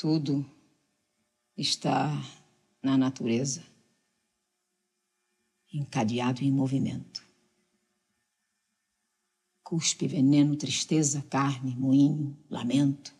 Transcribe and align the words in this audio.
Tudo 0.00 0.46
está 1.54 2.10
na 2.82 2.96
natureza, 2.96 3.62
encadeado 5.70 6.42
em 6.42 6.50
movimento. 6.50 7.22
Cuspe, 9.62 10.08
veneno, 10.08 10.56
tristeza, 10.56 11.20
carne, 11.28 11.76
moinho, 11.76 12.34
lamento, 12.48 13.14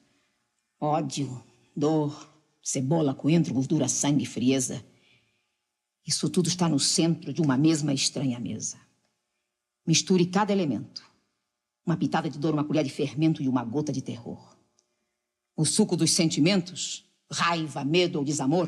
ódio, 0.80 1.44
dor, 1.76 2.26
cebola, 2.62 3.14
coentro, 3.14 3.52
gordura, 3.52 3.86
sangue, 3.86 4.24
frieza. 4.24 4.82
Isso 6.06 6.30
tudo 6.30 6.48
está 6.48 6.66
no 6.66 6.80
centro 6.80 7.30
de 7.30 7.42
uma 7.42 7.58
mesma 7.58 7.92
estranha 7.92 8.40
mesa. 8.40 8.80
Misture 9.86 10.24
cada 10.24 10.50
elemento. 10.50 11.04
Uma 11.84 11.98
pitada 11.98 12.30
de 12.30 12.38
dor, 12.38 12.54
uma 12.54 12.64
colher 12.64 12.84
de 12.84 12.90
fermento 12.90 13.42
e 13.42 13.48
uma 13.50 13.62
gota 13.62 13.92
de 13.92 14.00
terror. 14.00 14.58
O 15.60 15.64
suco 15.66 15.94
dos 15.94 16.12
sentimentos, 16.12 17.04
raiva, 17.30 17.84
medo 17.84 18.18
ou 18.18 18.24
desamor, 18.24 18.66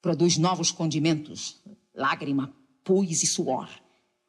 produz 0.00 0.38
novos 0.38 0.70
condimentos, 0.70 1.60
lágrima, 1.92 2.54
pus 2.84 3.24
e 3.24 3.26
suor. 3.26 3.68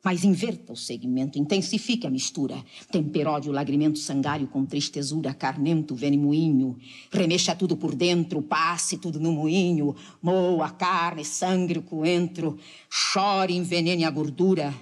Mas 0.03 0.23
inverta 0.23 0.73
o 0.73 0.75
segmento, 0.75 1.37
intensifique 1.37 2.07
a 2.07 2.09
mistura. 2.09 2.55
Temperódio, 2.91 3.51
lagrimento 3.51 3.99
sangário 3.99 4.47
com 4.47 4.65
tristezura, 4.65 5.31
carnento, 5.31 5.93
venemoinho. 5.93 6.75
Remexa 7.11 7.55
tudo 7.55 7.77
por 7.77 7.93
dentro, 7.93 8.41
passe 8.41 8.97
tudo 8.97 9.19
no 9.19 9.31
moinho. 9.31 9.95
Moa 10.19 10.65
a 10.65 10.71
carne, 10.71 11.23
sangre, 11.23 11.77
o 11.77 11.83
coentro. 11.83 12.57
Chore, 12.89 13.53
envenene 13.53 14.05
a 14.05 14.09
gordura. 14.09 14.73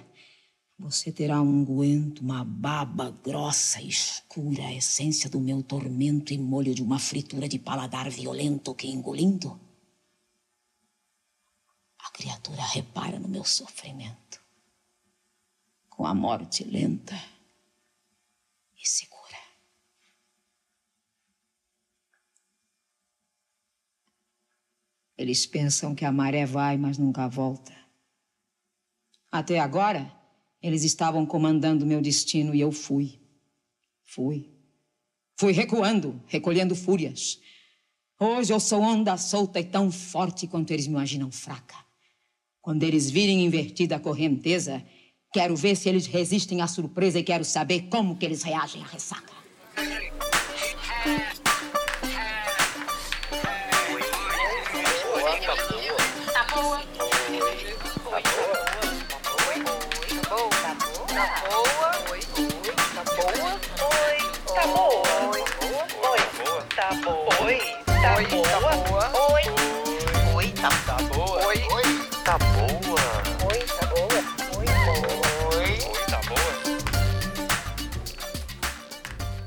Você 0.78 1.12
terá 1.12 1.40
um 1.40 1.60
unguento, 1.60 2.18
uma 2.18 2.44
baba 2.44 3.10
grossa 3.10 3.80
e 3.80 3.88
escura, 3.88 4.66
a 4.66 4.74
essência 4.74 5.30
do 5.30 5.40
meu 5.40 5.62
tormento 5.62 6.32
e 6.32 6.38
molho 6.38 6.74
de 6.74 6.82
uma 6.82 6.98
fritura 6.98 7.48
de 7.48 7.58
paladar 7.58 8.10
violento 8.10 8.74
que 8.74 8.88
engolindo. 8.88 9.58
A 11.98 12.10
criatura 12.10 12.62
repara 12.62 13.18
no 13.18 13.28
meu 13.28 13.44
sofrimento 13.44 14.42
com 15.88 16.04
a 16.06 16.14
morte 16.14 16.64
lenta 16.64 17.14
e 18.76 18.86
segura. 18.86 19.38
Eles 25.16 25.46
pensam 25.46 25.94
que 25.94 26.04
a 26.04 26.10
maré 26.10 26.44
vai, 26.44 26.76
mas 26.76 26.98
nunca 26.98 27.28
volta. 27.28 27.72
Até 29.30 29.60
agora, 29.60 30.12
eles 30.66 30.82
estavam 30.84 31.24
comandando 31.26 31.86
meu 31.86 32.00
destino 32.00 32.54
e 32.54 32.60
eu 32.60 32.72
fui. 32.72 33.20
Fui. 34.02 34.50
Fui 35.36 35.52
recuando, 35.52 36.20
recolhendo 36.26 36.74
fúrias. 36.74 37.38
Hoje 38.18 38.52
eu 38.52 38.60
sou 38.60 38.80
onda 38.80 39.16
solta 39.16 39.60
e 39.60 39.64
tão 39.64 39.90
forte 39.90 40.46
quanto 40.46 40.70
eles 40.70 40.86
me 40.86 40.94
imaginam 40.94 41.30
fraca. 41.30 41.76
Quando 42.62 42.82
eles 42.82 43.10
virem 43.10 43.44
invertida 43.44 43.96
a 43.96 44.00
correnteza, 44.00 44.82
Quero 45.34 45.56
ver 45.56 45.74
se 45.74 45.88
eles 45.88 46.06
resistem 46.06 46.60
à 46.60 46.68
surpresa 46.68 47.18
e 47.18 47.24
quero 47.24 47.44
saber 47.44 47.88
como 47.90 48.16
que 48.16 48.24
eles 48.24 48.44
reagem 48.44 48.80
à 48.84 48.86
ressaca. 48.86 49.43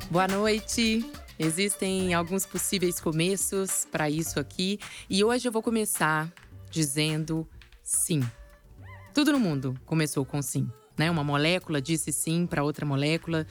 Boa 0.10 0.28
noite. 0.28 1.06
Existem 1.38 2.14
alguns 2.14 2.46
possíveis 2.46 3.00
começos 3.00 3.86
para 3.92 4.10
isso 4.10 4.40
aqui 4.40 4.80
e 5.10 5.24
hoje 5.24 5.48
eu 5.48 5.52
vou 5.52 5.62
começar 5.62 6.32
dizendo 6.72 7.48
sim. 7.84 8.22
Tudo 9.14 9.32
no 9.32 9.40
mundo 9.40 9.80
começou 9.86 10.26
com 10.26 10.42
sim, 10.42 10.68
né? 10.98 11.12
Uma 11.12 11.24
molécula 11.24 11.80
disse 11.80 12.12
sim 12.12 12.48
para 12.48 12.64
outra 12.64 12.86
molécula 12.86 13.46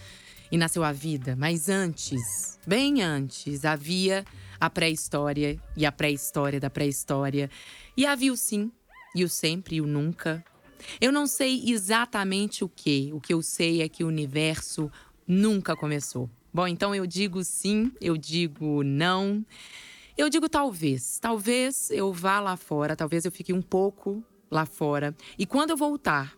e 0.50 0.56
nasceu 0.56 0.84
a 0.84 0.92
vida. 0.92 1.34
Mas 1.36 1.68
antes, 1.68 2.58
bem 2.66 3.02
antes, 3.02 3.64
havia 3.64 4.24
a 4.60 4.70
pré-história 4.70 5.60
e 5.76 5.84
a 5.84 5.92
pré-história 5.92 6.60
da 6.60 6.70
pré-história. 6.70 7.50
E 7.96 8.06
havia 8.06 8.32
o 8.32 8.36
sim, 8.36 8.70
e 9.14 9.24
o 9.24 9.28
sempre 9.28 9.76
e 9.76 9.80
o 9.80 9.86
nunca. 9.86 10.44
Eu 11.00 11.10
não 11.10 11.26
sei 11.26 11.62
exatamente 11.66 12.64
o 12.64 12.68
que. 12.68 13.10
O 13.12 13.20
que 13.20 13.32
eu 13.32 13.42
sei 13.42 13.82
é 13.82 13.88
que 13.88 14.04
o 14.04 14.08
universo 14.08 14.90
nunca 15.26 15.74
começou. 15.74 16.30
Bom, 16.52 16.66
então 16.66 16.94
eu 16.94 17.06
digo 17.06 17.42
sim, 17.44 17.92
eu 18.00 18.16
digo 18.16 18.82
não. 18.82 19.44
Eu 20.16 20.30
digo 20.30 20.48
talvez. 20.48 21.18
Talvez 21.18 21.90
eu 21.90 22.12
vá 22.12 22.40
lá 22.40 22.56
fora, 22.56 22.96
talvez 22.96 23.24
eu 23.24 23.32
fique 23.32 23.52
um 23.52 23.62
pouco 23.62 24.24
lá 24.50 24.64
fora. 24.64 25.14
E 25.38 25.44
quando 25.44 25.70
eu 25.70 25.76
voltar, 25.76 26.36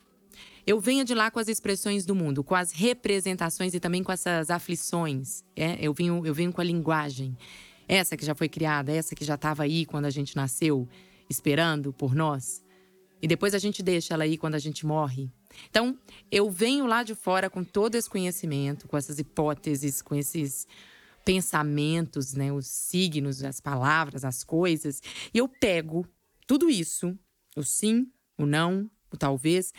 eu 0.69 0.79
venha 0.79 1.03
de 1.03 1.15
lá 1.15 1.31
com 1.31 1.39
as 1.39 1.49
expressões 1.49 2.05
do 2.05 2.15
mundo, 2.15 2.45
com 2.45 2.55
as 2.55 2.73
representações 2.73 3.73
e 3.73 3.81
também 3.81 4.03
com 4.03 4.13
essas 4.13 4.51
aflições. 4.51 5.43
É? 5.57 5.79
Eu, 5.81 5.95
venho, 5.95 6.27
eu 6.27 6.35
venho 6.35 6.53
com 6.53 6.61
a 6.61 6.65
linguagem. 6.65 7.35
Essa 7.89 8.19
que 8.19 8.27
já 8.27 8.35
foi 8.35 8.51
criada, 8.51 8.93
essa 8.93 9.15
que 9.15 9.25
já 9.25 9.37
estava 9.37 9.63
aí 9.63 9.87
quando 9.87 10.05
a 10.05 10.11
gente 10.11 10.37
nasceu, 10.37 10.87
esperando 11.27 11.91
por 11.91 12.15
nós. 12.15 12.63
E 13.23 13.27
depois 13.27 13.55
a 13.55 13.59
gente 13.59 13.83
deixa 13.83 14.13
ela 14.13 14.25
aí 14.25 14.37
quando 14.37 14.57
a 14.57 14.59
gente 14.59 14.85
morre. 14.85 15.31
Então, 15.71 15.99
eu 16.31 16.51
venho 16.51 16.85
lá 16.85 17.03
de 17.03 17.15
fora 17.15 17.49
com 17.49 17.65
todo 17.65 17.95
esse 17.95 18.11
conhecimento, 18.11 18.87
com 18.87 18.99
essas 18.99 19.19
hipóteses, 19.19 20.03
com 20.03 20.15
esses 20.15 20.69
pensamentos, 21.25 22.35
né, 22.35 22.53
os 22.53 22.67
signos, 22.67 23.43
as 23.43 23.59
palavras, 23.59 24.23
as 24.23 24.45
coisas, 24.45 25.03
e 25.33 25.39
eu 25.39 25.49
pego 25.49 26.07
tudo 26.47 26.69
isso, 26.69 27.19
o 27.57 27.63
sim, 27.63 28.07
o 28.37 28.45
não, 28.45 28.91
o 29.11 29.17
talvez, 29.17 29.73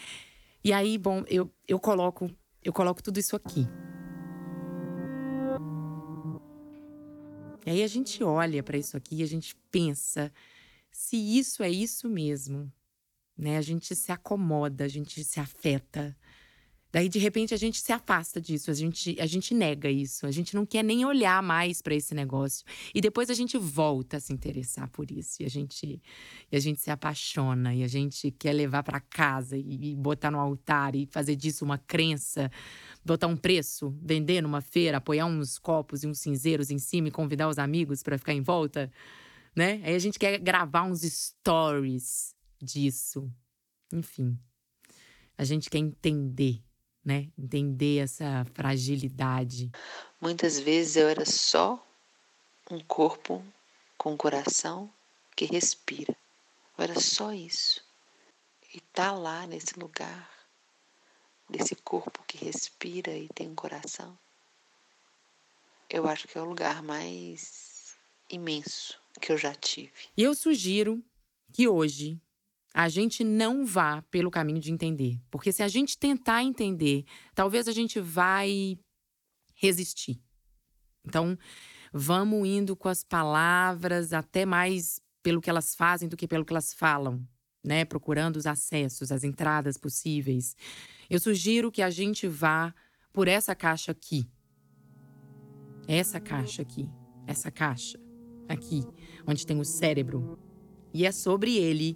e 0.64 0.74
aí, 0.74 0.98
bom, 0.98 1.24
eu, 1.28 1.52
eu 1.68 1.80
coloco 1.80 2.30
eu 2.62 2.74
coloco 2.74 3.02
tudo 3.02 3.20
isso 3.20 3.36
aqui. 3.36 3.66
E 7.66 7.70
aí 7.70 7.84
a 7.84 7.88
gente 7.88 8.24
olha 8.24 8.62
para 8.62 8.78
isso 8.78 8.98
aqui 8.98 9.18
e 9.18 9.24
a 9.24 9.26
gente 9.26 9.56
pensa 9.72 10.32
se 10.92 11.16
isso 11.16 11.64
é 11.64 11.70
isso 11.70 12.10
mesmo 12.10 12.72
né? 13.40 13.58
A 13.58 13.62
gente 13.62 13.96
se 13.96 14.12
acomoda, 14.12 14.84
a 14.84 14.88
gente 14.88 15.24
se 15.24 15.40
afeta. 15.40 16.16
Daí, 16.92 17.08
de 17.08 17.20
repente, 17.20 17.54
a 17.54 17.58
gente 17.58 17.80
se 17.80 17.92
afasta 17.92 18.42
disso, 18.42 18.72
a 18.72 18.74
gente, 18.74 19.16
a 19.20 19.28
gente 19.28 19.54
nega 19.54 19.92
isso, 19.92 20.26
a 20.26 20.32
gente 20.32 20.56
não 20.56 20.66
quer 20.66 20.84
nem 20.84 21.06
olhar 21.06 21.42
mais 21.44 21.84
para 21.84 21.94
esse 21.94 22.16
negócio. 22.16 22.66
E 22.96 23.00
depois 23.00 23.30
a 23.30 23.36
gente 23.36 23.58
volta 23.60 24.18
a 24.18 24.20
se 24.20 24.34
interessar 24.34 24.90
por 24.90 25.12
isso, 25.12 25.44
e 25.44 25.46
a 25.46 25.50
gente, 25.50 26.02
e 26.52 26.58
a 26.58 26.60
gente 26.60 26.82
se 26.82 26.90
apaixona, 26.90 27.76
e 27.76 27.84
a 27.84 27.88
gente 27.88 28.32
quer 28.32 28.54
levar 28.54 28.82
para 28.82 29.00
casa 29.00 29.56
e, 29.56 29.92
e 29.92 29.96
botar 29.96 30.32
no 30.32 30.40
altar 30.40 30.96
e 30.96 31.06
fazer 31.06 31.36
disso 31.36 31.64
uma 31.64 31.78
crença, 31.78 32.52
botar 33.06 33.28
um 33.28 33.38
preço, 33.38 33.96
vender 34.02 34.42
numa 34.42 34.62
feira, 34.62 34.98
apoiar 34.98 35.28
uns 35.28 35.60
copos 35.60 36.04
e 36.04 36.08
uns 36.08 36.20
cinzeiros 36.20 36.72
em 36.72 36.80
cima 36.80 37.10
e 37.10 37.12
convidar 37.12 37.50
os 37.50 37.60
amigos 37.60 38.02
para 38.02 38.18
ficar 38.18 38.34
em 38.34 38.42
volta, 38.42 38.92
né? 39.56 39.80
Aí 39.84 39.94
a 39.94 40.00
gente 40.00 40.18
quer 40.18 40.40
gravar 40.40 40.84
uns 40.84 41.02
stories 41.02 42.36
disso. 42.62 43.32
Enfim, 43.94 44.38
a 45.38 45.44
gente 45.44 45.70
quer 45.70 45.80
entender, 45.80 46.64
né? 47.04 47.30
Entender 47.38 48.00
essa 48.00 48.46
fragilidade. 48.54 49.72
Muitas 50.20 50.60
vezes 50.60 50.96
eu 50.96 51.08
era 51.08 51.26
só 51.26 51.84
um 52.70 52.80
corpo 52.82 53.44
com 53.98 54.14
um 54.14 54.18
coração 54.18 54.92
que 55.36 55.46
respira. 55.46 56.16
Eu 56.78 56.84
era 56.84 57.00
só 57.00 57.34
isso. 57.34 57.84
E 58.74 58.80
tá 58.80 59.12
lá 59.12 59.48
nesse 59.48 59.80
lugar, 59.80 60.30
desse 61.50 61.76
corpo 61.76 62.24
que 62.28 62.38
respira 62.38 63.12
e 63.18 63.28
tem 63.30 63.50
um 63.50 63.56
coração, 63.56 64.18
eu 65.90 66.08
acho 66.08 66.28
que 66.28 66.38
é 66.38 66.42
o 66.42 66.46
lugar 66.46 66.84
mais 66.84 67.98
imenso 68.30 69.00
que 69.20 69.32
eu 69.32 69.38
já 69.38 69.54
tive. 69.56 69.92
E 70.16 70.22
eu 70.22 70.36
sugiro 70.36 71.04
que 71.52 71.68
hoje 71.68 72.22
a 72.74 72.88
gente 72.88 73.24
não 73.24 73.66
vá 73.66 74.02
pelo 74.04 74.32
caminho 74.32 74.60
de 74.60 74.72
entender. 74.72 75.20
Porque 75.30 75.52
se 75.52 75.64
a 75.64 75.68
gente 75.68 75.98
tentar 75.98 76.44
entender, 76.44 77.06
talvez 77.34 77.68
a 77.68 77.72
gente 77.72 78.00
vai 78.00 78.78
resistir. 79.56 80.22
Então, 81.06 81.38
vamos 81.92 82.48
indo 82.48 82.76
com 82.76 82.88
as 82.88 83.04
palavras 83.04 84.14
até 84.14 84.46
mais 84.46 85.02
pelo 85.24 85.42
que 85.42 85.50
elas 85.50 85.76
fazem 85.76 86.08
do 86.08 86.16
que 86.16 86.28
pelo 86.28 86.46
que 86.46 86.54
elas 86.54 86.74
falam, 86.74 87.28
né? 87.64 87.84
Procurando 87.86 88.38
os 88.38 88.46
acessos, 88.46 89.12
as 89.12 89.24
entradas 89.24 89.78
possíveis. 89.78 90.56
Eu 91.10 91.20
sugiro 91.20 91.72
que 91.72 91.82
a 91.82 91.90
gente 91.90 92.28
vá 92.28 92.74
por 93.12 93.28
essa 93.28 93.56
caixa 93.56 93.92
aqui. 93.92 94.30
Essa 95.88 96.20
caixa 96.20 96.62
aqui, 96.62 96.88
essa 97.26 97.50
caixa. 97.52 98.00
aqui, 98.50 98.84
onde 99.28 99.46
tem 99.46 99.60
o 99.60 99.64
cérebro. 99.64 100.40
E 100.92 101.06
é 101.06 101.12
sobre 101.12 101.56
ele 101.56 101.96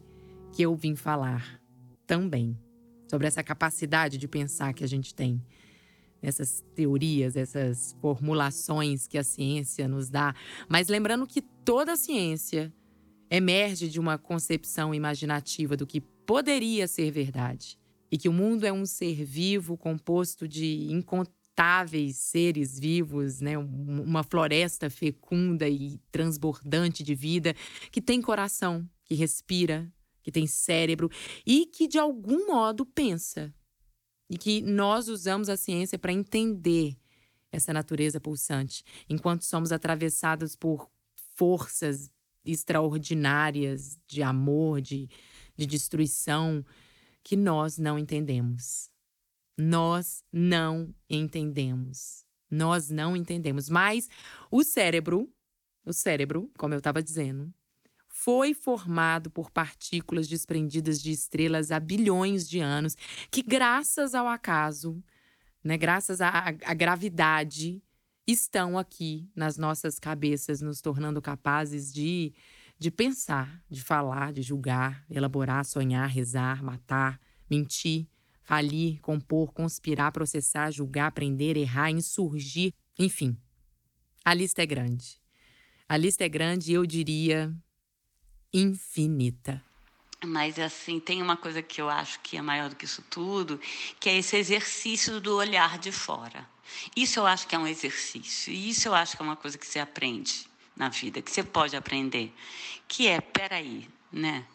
que 0.54 0.62
eu 0.62 0.76
vim 0.76 0.96
falar 0.96 1.60
também. 2.06 2.58
Sobre 3.10 3.28
essa 3.28 3.44
capacidade 3.44 4.18
de 4.18 4.28
pensar 4.28 4.74
que 4.74 4.84
a 4.84 4.88
gente 4.88 5.14
tem. 5.14 5.44
Essas 6.22 6.64
teorias, 6.74 7.36
essas 7.36 7.96
formulações 8.00 9.08
que 9.08 9.18
a 9.18 9.24
ciência 9.24 9.88
nos 9.88 10.10
dá. 10.10 10.34
Mas 10.70 10.88
lembrando 10.88 11.28
que 11.28 11.42
toda 11.42 11.94
a 11.94 11.98
ciência 11.98 12.74
emerge 13.30 13.90
de 13.90 14.00
uma 14.00 14.18
concepção 14.18 14.94
imaginativa 14.94 15.76
do 15.76 15.86
que 15.86 16.00
poderia 16.00 16.88
ser 16.88 17.12
verdade. 17.12 17.78
E 18.12 18.18
que 18.18 18.30
o 18.30 18.34
mundo 18.34 18.66
é 18.66 18.72
um 18.72 18.86
ser 18.86 19.26
vivo 19.26 19.76
composto 19.76 20.48
de 20.48 20.88
incontáveis 20.92 22.16
seres 22.18 22.80
vivos, 22.80 23.42
né? 23.42 23.58
uma 23.58 24.24
floresta 24.24 24.90
fecunda 24.90 25.68
e 25.68 26.00
transbordante 26.12 27.04
de 27.04 27.16
vida, 27.16 27.56
que 27.92 28.02
tem 28.02 28.22
coração, 28.22 28.88
que 29.04 29.16
respira, 29.16 29.92
que 30.24 30.32
tem 30.32 30.48
cérebro 30.48 31.12
e 31.46 31.66
que 31.68 31.88
de 31.88 32.00
algum 32.00 32.48
modo 32.48 32.86
pensa. 32.86 33.54
E 34.30 34.38
que 34.38 34.62
nós 34.62 35.10
usamos 35.10 35.50
a 35.50 35.58
ciência 35.58 36.00
para 36.00 36.14
entender 36.14 36.98
essa 37.52 37.72
natureza 37.72 38.20
pulsante, 38.20 38.84
enquanto 39.08 39.44
somos 39.44 39.72
atravessados 39.72 40.56
por 40.56 40.90
forças 41.36 42.12
extraordinárias 42.44 44.00
de 44.08 44.24
amor, 44.24 44.82
de, 44.82 45.08
de 45.56 45.66
destruição, 45.68 46.66
que 47.24 47.36
nós 47.36 47.78
não 47.78 48.00
entendemos. 48.00 48.90
Nós 49.58 50.24
não 50.32 50.94
entendemos. 51.10 52.26
Nós 52.50 52.90
não 52.90 53.16
entendemos. 53.16 53.70
Mas 53.70 54.10
o 54.52 54.64
cérebro, 54.64 55.32
o 55.86 55.94
cérebro, 55.94 56.52
como 56.58 56.74
eu 56.74 56.80
estava 56.80 57.04
dizendo, 57.04 57.54
foi 58.24 58.54
formado 58.54 59.30
por 59.30 59.52
partículas 59.52 60.30
desprendidas 60.30 61.02
de 61.02 61.12
estrelas 61.12 61.74
há 61.74 61.80
bilhões 61.80 62.48
de 62.48 62.62
anos, 62.62 62.96
que, 63.30 63.44
graças 63.44 64.16
ao 64.16 64.30
acaso, 64.30 65.04
né, 65.62 65.78
graças 65.78 66.22
à, 66.22 66.48
à 66.64 66.74
gravidade, 66.74 67.84
estão 68.26 68.78
aqui 68.78 69.30
nas 69.36 69.58
nossas 69.58 70.00
cabeças, 70.00 70.62
nos 70.62 70.80
tornando 70.80 71.22
capazes 71.22 71.92
de, 71.92 72.34
de 72.80 72.90
pensar, 72.90 73.62
de 73.70 73.84
falar, 73.84 74.32
de 74.32 74.42
julgar, 74.42 75.06
elaborar, 75.10 75.66
sonhar, 75.66 76.08
rezar, 76.08 76.64
matar, 76.64 77.20
mentir, 77.52 78.08
falir, 78.42 79.02
compor, 79.02 79.52
conspirar, 79.52 80.14
processar, 80.14 80.72
julgar, 80.72 81.08
aprender, 81.08 81.58
errar, 81.58 81.92
insurgir, 81.92 82.74
enfim. 82.98 83.38
A 84.24 84.34
lista 84.34 84.64
é 84.64 84.66
grande. 84.66 85.20
A 85.90 85.98
lista 85.98 86.24
é 86.24 86.30
grande 86.30 86.72
e 86.72 86.76
eu 86.76 86.86
diria 86.86 87.54
infinita. 88.54 89.64
Mas 90.26 90.58
assim, 90.58 91.00
tem 91.00 91.22
uma 91.22 91.36
coisa 91.36 91.62
que 91.62 91.82
eu 91.82 91.90
acho 91.90 92.20
que 92.22 92.38
é 92.38 92.42
maior 92.42 92.70
do 92.70 92.76
que 92.76 92.86
isso 92.86 93.04
tudo, 93.10 93.60
que 94.00 94.10
é 94.10 94.18
esse 94.18 94.38
exercício 94.38 95.20
do 95.20 95.36
olhar 95.36 95.78
de 95.78 95.92
fora. 95.92 96.48
Isso 96.96 97.20
eu 97.20 97.28
acho 97.28 97.48
que 97.48 97.56
é 97.56 97.60
um 97.60 97.68
exercício, 97.68 98.52
e 98.54 98.70
isso 98.70 98.88
eu 98.88 98.96
acho 98.96 99.16
que 99.18 99.22
é 99.22 99.26
uma 99.26 99.36
coisa 99.36 99.58
que 99.58 99.68
você 99.68 99.80
aprende 99.80 100.48
na 100.76 100.90
vida, 100.90 101.22
que 101.22 101.30
você 101.30 101.44
pode 101.44 101.76
aprender, 101.76 102.34
que 102.88 103.08
é, 103.08 103.20
peraí, 103.20 103.88
né? 104.12 104.46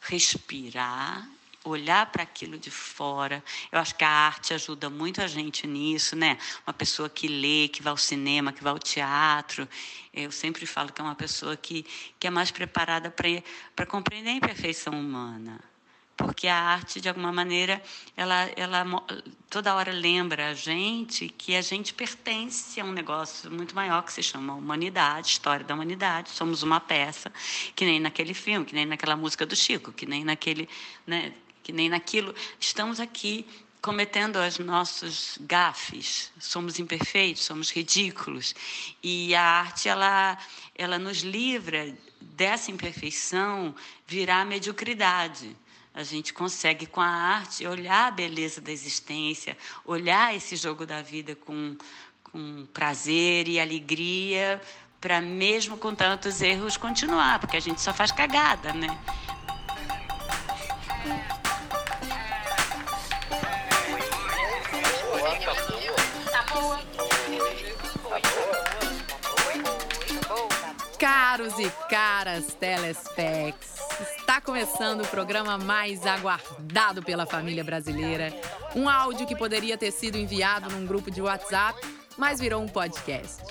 Respirar 0.00 1.28
olhar 1.68 2.06
para 2.06 2.22
aquilo 2.22 2.58
de 2.58 2.70
fora. 2.70 3.42
Eu 3.70 3.78
acho 3.78 3.94
que 3.94 4.04
a 4.04 4.10
arte 4.10 4.54
ajuda 4.54 4.88
muito 4.90 5.20
a 5.20 5.26
gente 5.26 5.66
nisso, 5.66 6.16
né? 6.16 6.38
Uma 6.66 6.72
pessoa 6.72 7.08
que 7.08 7.28
lê, 7.28 7.68
que 7.68 7.82
vai 7.82 7.90
ao 7.90 7.96
cinema, 7.96 8.52
que 8.52 8.62
vai 8.62 8.72
ao 8.72 8.78
teatro. 8.78 9.68
Eu 10.12 10.30
sempre 10.32 10.66
falo 10.66 10.92
que 10.92 11.00
é 11.00 11.04
uma 11.04 11.14
pessoa 11.14 11.56
que, 11.56 11.84
que 12.18 12.26
é 12.26 12.30
mais 12.30 12.50
preparada 12.50 13.14
para 13.74 13.86
compreender 13.86 14.30
a 14.30 14.34
imperfeição 14.34 14.92
humana 14.92 15.60
porque 16.18 16.48
a 16.48 16.56
arte 16.56 17.00
de 17.00 17.08
alguma 17.08 17.32
maneira 17.32 17.80
ela 18.16 18.50
ela 18.56 18.84
toda 19.48 19.72
hora 19.72 19.92
lembra 19.92 20.48
a 20.48 20.54
gente 20.54 21.28
que 21.28 21.54
a 21.54 21.62
gente 21.62 21.94
pertence 21.94 22.80
a 22.80 22.84
um 22.84 22.90
negócio 22.90 23.48
muito 23.52 23.72
maior 23.72 24.02
que 24.02 24.12
se 24.12 24.22
chama 24.22 24.52
humanidade, 24.54 25.28
história 25.28 25.64
da 25.64 25.74
humanidade. 25.74 26.30
Somos 26.30 26.64
uma 26.64 26.80
peça, 26.80 27.32
que 27.76 27.84
nem 27.84 28.00
naquele 28.00 28.34
filme, 28.34 28.66
que 28.66 28.74
nem 28.74 28.84
naquela 28.84 29.16
música 29.16 29.46
do 29.46 29.54
Chico, 29.54 29.92
que 29.92 30.06
nem 30.06 30.24
naquele, 30.24 30.68
né, 31.06 31.32
que 31.68 31.72
nem 31.72 31.90
naquilo. 31.90 32.34
Estamos 32.58 32.98
aqui 32.98 33.46
cometendo 33.82 34.36
os 34.36 34.58
nossos 34.58 35.36
gafes. 35.42 36.32
Somos 36.40 36.78
imperfeitos, 36.78 37.44
somos 37.44 37.70
ridículos. 37.70 38.54
E 39.02 39.34
a 39.34 39.42
arte 39.42 39.86
ela 39.86 40.38
ela 40.74 40.98
nos 40.98 41.18
livra 41.18 41.94
dessa 42.22 42.70
imperfeição 42.70 43.74
virar 44.06 44.46
mediocridade. 44.46 45.54
A 45.92 46.02
gente 46.02 46.32
consegue 46.32 46.86
com 46.86 47.02
a 47.02 47.06
arte 47.06 47.66
olhar 47.66 48.06
a 48.06 48.10
beleza 48.10 48.62
da 48.62 48.72
existência, 48.72 49.54
olhar 49.84 50.34
esse 50.34 50.56
jogo 50.56 50.86
da 50.86 51.02
vida 51.02 51.36
com 51.36 51.76
com 52.32 52.66
prazer 52.72 53.46
e 53.46 53.60
alegria, 53.60 54.60
para 55.02 55.20
mesmo 55.20 55.76
com 55.76 55.94
tantos 55.94 56.40
erros 56.40 56.78
continuar, 56.78 57.38
porque 57.38 57.58
a 57.58 57.60
gente 57.60 57.80
só 57.82 57.92
faz 57.92 58.10
cagada, 58.10 58.72
né? 58.72 58.88
Caros 71.10 71.58
e 71.58 71.70
caras 71.88 72.52
telespecs, 72.60 73.78
está 74.18 74.42
começando 74.42 75.00
o 75.00 75.08
programa 75.08 75.56
mais 75.56 76.06
aguardado 76.06 77.02
pela 77.02 77.24
família 77.24 77.64
brasileira. 77.64 78.30
Um 78.76 78.86
áudio 78.90 79.26
que 79.26 79.34
poderia 79.34 79.78
ter 79.78 79.90
sido 79.90 80.18
enviado 80.18 80.68
num 80.68 80.84
grupo 80.84 81.10
de 81.10 81.22
WhatsApp, 81.22 81.80
mas 82.18 82.38
virou 82.38 82.62
um 82.62 82.68
podcast. 82.68 83.42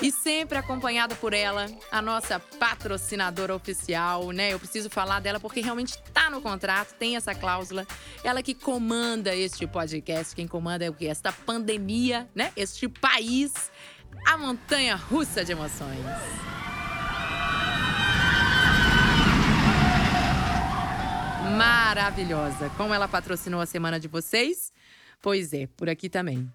E 0.00 0.10
sempre 0.10 0.56
acompanhada 0.56 1.14
por 1.16 1.34
ela, 1.34 1.66
a 1.92 2.00
nossa 2.00 2.40
patrocinadora 2.40 3.54
oficial, 3.54 4.30
né? 4.30 4.54
Eu 4.54 4.58
preciso 4.58 4.88
falar 4.88 5.20
dela 5.20 5.38
porque 5.38 5.60
realmente 5.60 5.90
está 6.02 6.30
no 6.30 6.40
contrato, 6.40 6.94
tem 6.94 7.14
essa 7.14 7.34
cláusula. 7.34 7.86
Ela 8.24 8.42
que 8.42 8.54
comanda 8.54 9.36
este 9.36 9.66
podcast, 9.66 10.34
quem 10.34 10.48
comanda 10.48 10.82
é 10.82 10.88
o 10.88 10.94
que? 10.94 11.06
Esta 11.06 11.30
pandemia, 11.30 12.26
né? 12.34 12.54
Este 12.56 12.88
país, 12.88 13.70
a 14.26 14.38
montanha 14.38 14.96
russa 14.96 15.44
de 15.44 15.52
emoções. 15.52 16.00
Maravilhosa. 21.56 22.68
Como 22.76 22.92
ela 22.92 23.08
patrocinou 23.08 23.60
a 23.62 23.66
semana 23.66 23.98
de 23.98 24.06
vocês? 24.08 24.70
Pois 25.22 25.54
é, 25.54 25.66
por 25.66 25.88
aqui 25.88 26.10
também. 26.10 26.52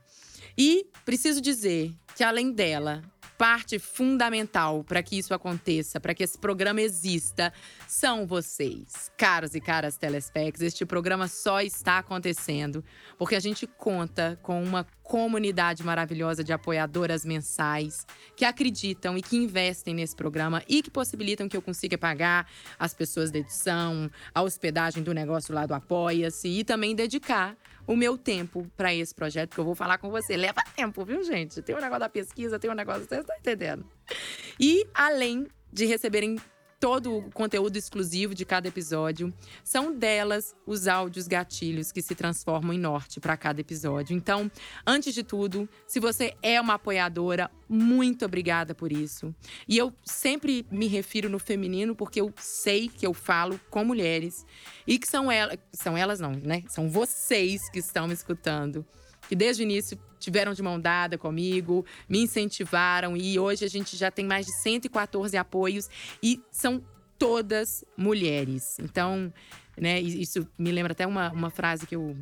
E 0.55 0.85
preciso 1.03 1.41
dizer 1.41 1.91
que 2.15 2.23
além 2.23 2.51
dela, 2.51 3.01
parte 3.41 3.79
fundamental 3.79 4.83
para 4.83 5.01
que 5.01 5.17
isso 5.17 5.33
aconteça, 5.33 5.99
para 5.99 6.13
que 6.13 6.21
esse 6.21 6.37
programa 6.37 6.79
exista, 6.79 7.51
são 7.87 8.27
vocês, 8.27 9.11
caros 9.17 9.55
e 9.55 9.59
caras 9.59 9.97
telespecs. 9.97 10.61
Este 10.61 10.85
programa 10.85 11.27
só 11.27 11.59
está 11.59 11.97
acontecendo 11.97 12.85
porque 13.17 13.33
a 13.33 13.39
gente 13.39 13.65
conta 13.65 14.37
com 14.43 14.63
uma 14.63 14.85
comunidade 15.01 15.83
maravilhosa 15.83 16.43
de 16.43 16.53
apoiadoras 16.53 17.25
mensais 17.25 18.05
que 18.35 18.45
acreditam 18.45 19.17
e 19.17 19.23
que 19.23 19.37
investem 19.37 19.95
nesse 19.95 20.15
programa 20.15 20.61
e 20.69 20.83
que 20.83 20.91
possibilitam 20.91 21.49
que 21.49 21.57
eu 21.57 21.63
consiga 21.63 21.97
pagar 21.97 22.47
as 22.77 22.93
pessoas 22.93 23.31
da 23.31 23.39
edição, 23.39 24.07
a 24.35 24.43
hospedagem 24.43 25.01
do 25.01 25.15
negócio 25.15 25.51
lá 25.51 25.65
do 25.65 25.73
Apoia-se 25.73 26.47
e 26.47 26.63
também 26.63 26.95
dedicar 26.95 27.57
o 27.87 27.95
meu 27.95 28.17
tempo 28.17 28.67
para 28.75 28.93
esse 28.93 29.13
projeto, 29.13 29.53
que 29.53 29.59
eu 29.59 29.65
vou 29.65 29.75
falar 29.75 29.97
com 29.97 30.09
você. 30.09 30.37
Leva 30.37 30.61
tempo, 30.75 31.03
viu, 31.03 31.23
gente? 31.23 31.61
Tem 31.61 31.75
um 31.75 31.79
negócio 31.79 31.99
da 31.99 32.09
pesquisa, 32.09 32.59
tem 32.59 32.69
um 32.69 32.75
negócio. 32.75 33.05
Vocês 33.05 33.21
estão 33.21 33.35
entendendo? 33.37 33.85
E 34.59 34.85
além 34.93 35.47
de 35.71 35.85
receberem 35.85 36.37
todo 36.81 37.15
o 37.15 37.31
conteúdo 37.31 37.77
exclusivo 37.77 38.33
de 38.33 38.43
cada 38.43 38.67
episódio. 38.67 39.31
São 39.63 39.95
delas 39.95 40.55
os 40.65 40.87
áudios 40.87 41.27
gatilhos 41.27 41.91
que 41.91 42.01
se 42.01 42.15
transformam 42.15 42.73
em 42.73 42.79
norte 42.79 43.19
para 43.19 43.37
cada 43.37 43.61
episódio. 43.61 44.17
Então, 44.17 44.49
antes 44.85 45.13
de 45.13 45.21
tudo, 45.23 45.69
se 45.85 45.99
você 45.99 46.33
é 46.41 46.59
uma 46.59 46.73
apoiadora, 46.73 47.51
muito 47.69 48.25
obrigada 48.25 48.73
por 48.73 48.91
isso. 48.91 49.33
E 49.67 49.77
eu 49.77 49.93
sempre 50.03 50.65
me 50.71 50.87
refiro 50.87 51.29
no 51.29 51.37
feminino 51.37 51.95
porque 51.95 52.19
eu 52.19 52.33
sei 52.37 52.89
que 52.89 53.05
eu 53.05 53.13
falo 53.13 53.59
com 53.69 53.85
mulheres 53.85 54.43
e 54.87 54.97
que 54.97 55.07
são 55.07 55.31
elas, 55.31 55.59
são 55.71 55.95
elas 55.95 56.19
não, 56.19 56.31
né? 56.31 56.63
São 56.67 56.89
vocês 56.89 57.69
que 57.69 57.77
estão 57.77 58.07
me 58.07 58.13
escutando 58.15 58.83
que 59.31 59.35
desde 59.37 59.61
o 59.61 59.63
início 59.63 59.97
tiveram 60.19 60.53
de 60.53 60.61
mão 60.61 60.77
dada 60.77 61.17
comigo, 61.17 61.85
me 62.09 62.19
incentivaram 62.19 63.15
e 63.15 63.39
hoje 63.39 63.63
a 63.63 63.69
gente 63.69 63.95
já 63.95 64.11
tem 64.11 64.25
mais 64.25 64.45
de 64.45 64.51
114 64.51 65.37
apoios 65.37 65.89
e 66.21 66.41
são 66.51 66.83
todas 67.17 67.85
mulheres. 67.95 68.77
Então, 68.77 69.33
né, 69.79 70.01
isso 70.01 70.45
me 70.59 70.69
lembra 70.69 70.91
até 70.91 71.07
uma, 71.07 71.31
uma 71.31 71.49
frase 71.49 71.87
que 71.87 71.95
eu 71.95 72.17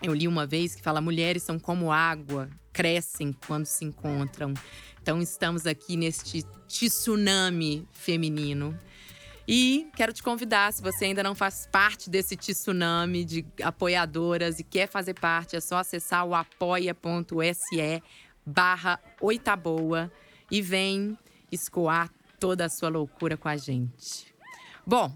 Eu 0.00 0.14
li 0.14 0.28
uma 0.28 0.46
vez 0.46 0.76
que 0.76 0.82
fala: 0.82 1.00
mulheres 1.00 1.42
são 1.42 1.58
como 1.58 1.90
água, 1.90 2.48
crescem 2.72 3.34
quando 3.48 3.66
se 3.66 3.84
encontram. 3.84 4.54
Então 5.02 5.20
estamos 5.20 5.66
aqui 5.66 5.96
neste 5.96 6.44
tsunami 6.68 7.88
feminino. 7.90 8.78
E 9.48 9.88
quero 9.94 10.12
te 10.12 10.22
convidar, 10.22 10.72
se 10.72 10.82
você 10.82 11.04
ainda 11.04 11.22
não 11.22 11.34
faz 11.34 11.68
parte 11.70 12.10
desse 12.10 12.36
tsunami 12.36 13.24
de 13.24 13.46
apoiadoras 13.62 14.58
e 14.58 14.64
quer 14.64 14.88
fazer 14.88 15.14
parte, 15.14 15.54
é 15.54 15.60
só 15.60 15.76
acessar 15.76 16.26
o 16.26 16.34
apoia.se 16.34 18.02
barra 18.44 19.00
oitaboa 19.20 20.10
e 20.50 20.60
vem 20.60 21.16
escoar 21.50 22.10
toda 22.40 22.64
a 22.64 22.68
sua 22.68 22.88
loucura 22.88 23.36
com 23.36 23.48
a 23.48 23.56
gente. 23.56 24.34
Bom, 24.84 25.12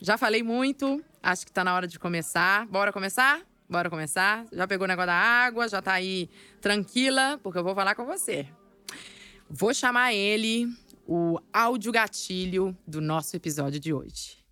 já 0.00 0.16
falei 0.16 0.42
muito, 0.42 1.02
acho 1.22 1.44
que 1.44 1.52
tá 1.52 1.62
na 1.62 1.74
hora 1.74 1.86
de 1.86 1.98
começar. 1.98 2.66
Bora 2.66 2.92
começar? 2.92 3.42
Bora 3.68 3.90
começar? 3.90 4.46
Já 4.52 4.66
pegou 4.66 4.84
o 4.84 4.88
negócio 4.88 5.06
da 5.06 5.14
água, 5.14 5.68
já 5.68 5.82
tá 5.82 5.92
aí 5.92 6.30
tranquila, 6.60 7.38
porque 7.42 7.58
eu 7.58 7.64
vou 7.64 7.74
falar 7.74 7.94
com 7.94 8.06
você. 8.06 8.46
Vou 9.48 9.72
chamar 9.72 10.12
ele, 10.12 10.66
o 11.06 11.38
áudio 11.52 11.92
gatilho 11.92 12.76
do 12.86 13.00
nosso 13.00 13.36
episódio 13.36 13.78
de 13.78 13.92
hoje. 13.92 14.44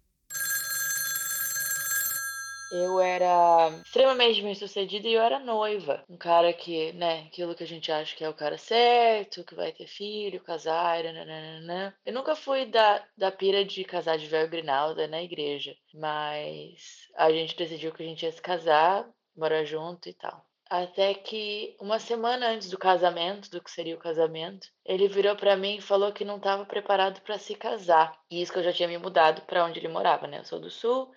Eu 2.72 2.98
era 2.98 3.70
extremamente 3.84 4.42
bem 4.42 4.54
sucedida 4.54 5.06
e 5.06 5.14
eu 5.14 5.22
era 5.22 5.38
noiva. 5.38 6.02
Um 6.08 6.16
cara 6.16 6.52
que, 6.52 6.92
né, 6.94 7.20
aquilo 7.28 7.54
que 7.54 7.62
a 7.62 7.66
gente 7.66 7.92
acha 7.92 8.16
que 8.16 8.24
é 8.24 8.28
o 8.28 8.34
cara 8.34 8.58
certo, 8.58 9.44
que 9.44 9.54
vai 9.54 9.70
ter 9.70 9.86
filho, 9.86 10.42
casar, 10.42 11.04
nananana. 11.04 11.96
Eu 12.04 12.12
nunca 12.12 12.34
fui 12.34 12.66
da, 12.66 13.04
da 13.16 13.30
pira 13.30 13.64
de 13.64 13.84
casar 13.84 14.18
de 14.18 14.26
véu 14.26 14.48
grinalda 14.48 15.06
na 15.06 15.22
igreja, 15.22 15.76
mas 15.94 17.08
a 17.16 17.30
gente 17.30 17.56
decidiu 17.56 17.92
que 17.92 18.02
a 18.02 18.06
gente 18.06 18.24
ia 18.24 18.32
se 18.32 18.42
casar, 18.42 19.08
morar 19.36 19.64
junto 19.64 20.08
e 20.08 20.12
tal. 20.12 20.44
Até 20.76 21.14
que 21.14 21.76
uma 21.80 22.00
semana 22.00 22.48
antes 22.48 22.68
do 22.68 22.76
casamento, 22.76 23.48
do 23.48 23.62
que 23.62 23.70
seria 23.70 23.94
o 23.94 24.00
casamento, 24.00 24.66
ele 24.84 25.06
virou 25.06 25.36
para 25.36 25.56
mim 25.56 25.76
e 25.76 25.80
falou 25.80 26.12
que 26.12 26.24
não 26.24 26.38
estava 26.38 26.64
preparado 26.64 27.20
para 27.20 27.38
se 27.38 27.54
casar. 27.54 28.12
E 28.28 28.42
isso 28.42 28.52
que 28.52 28.58
eu 28.58 28.64
já 28.64 28.72
tinha 28.72 28.88
me 28.88 28.98
mudado 28.98 29.42
para 29.42 29.64
onde 29.64 29.78
ele 29.78 29.86
morava, 29.86 30.26
né? 30.26 30.40
Eu 30.40 30.44
sou 30.44 30.58
do 30.58 30.68
sul 30.68 31.12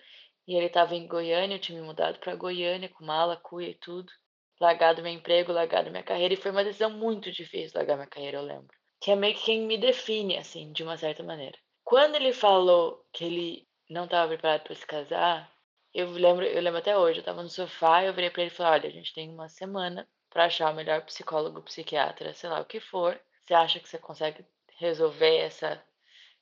e 0.46 0.54
ele 0.54 0.66
estava 0.66 0.94
em 0.94 1.08
Goiânia, 1.08 1.56
eu 1.56 1.60
tinha 1.60 1.80
me 1.80 1.84
mudado 1.84 2.20
para 2.20 2.36
Goiânia 2.36 2.88
com 2.88 3.04
mala, 3.04 3.36
cuia 3.36 3.70
e 3.70 3.74
tudo. 3.74 4.12
Largado 4.60 5.02
meu 5.02 5.12
emprego, 5.12 5.50
largado 5.50 5.90
minha 5.90 6.04
carreira 6.04 6.34
e 6.34 6.36
foi 6.36 6.52
uma 6.52 6.62
decisão 6.62 6.90
muito 6.90 7.32
difícil 7.32 7.72
largar 7.74 7.96
minha 7.96 8.06
carreira, 8.06 8.38
eu 8.38 8.44
lembro. 8.44 8.76
Que 9.00 9.10
é 9.10 9.16
meio 9.16 9.34
que 9.34 9.42
quem 9.42 9.62
me 9.62 9.76
define 9.76 10.36
assim, 10.36 10.70
de 10.70 10.84
uma 10.84 10.96
certa 10.96 11.24
maneira. 11.24 11.58
Quando 11.82 12.14
ele 12.14 12.32
falou 12.32 13.04
que 13.12 13.24
ele 13.24 13.66
não 13.90 14.04
estava 14.04 14.28
preparado 14.28 14.62
para 14.62 14.76
se 14.76 14.86
casar, 14.86 15.52
eu 16.00 16.10
lembro, 16.12 16.44
eu 16.44 16.62
lembro 16.62 16.78
até 16.78 16.96
hoje, 16.96 17.20
eu 17.20 17.24
tava 17.24 17.42
no 17.42 17.48
sofá, 17.48 18.04
eu 18.04 18.12
virei 18.14 18.30
para 18.30 18.42
ele 18.42 18.50
e 18.50 18.54
falei: 18.54 18.72
"Olha, 18.80 18.88
a 18.88 18.92
gente 18.92 19.12
tem 19.12 19.28
uma 19.28 19.48
semana 19.48 20.08
para 20.30 20.44
achar 20.44 20.70
o 20.70 20.74
melhor 20.74 21.02
psicólogo, 21.02 21.62
psiquiatra, 21.62 22.32
sei 22.34 22.48
lá 22.48 22.60
o 22.60 22.64
que 22.64 22.80
for. 22.80 23.20
Você 23.44 23.54
acha 23.54 23.80
que 23.80 23.88
você 23.88 23.98
consegue 23.98 24.44
resolver 24.76 25.38
essa 25.38 25.82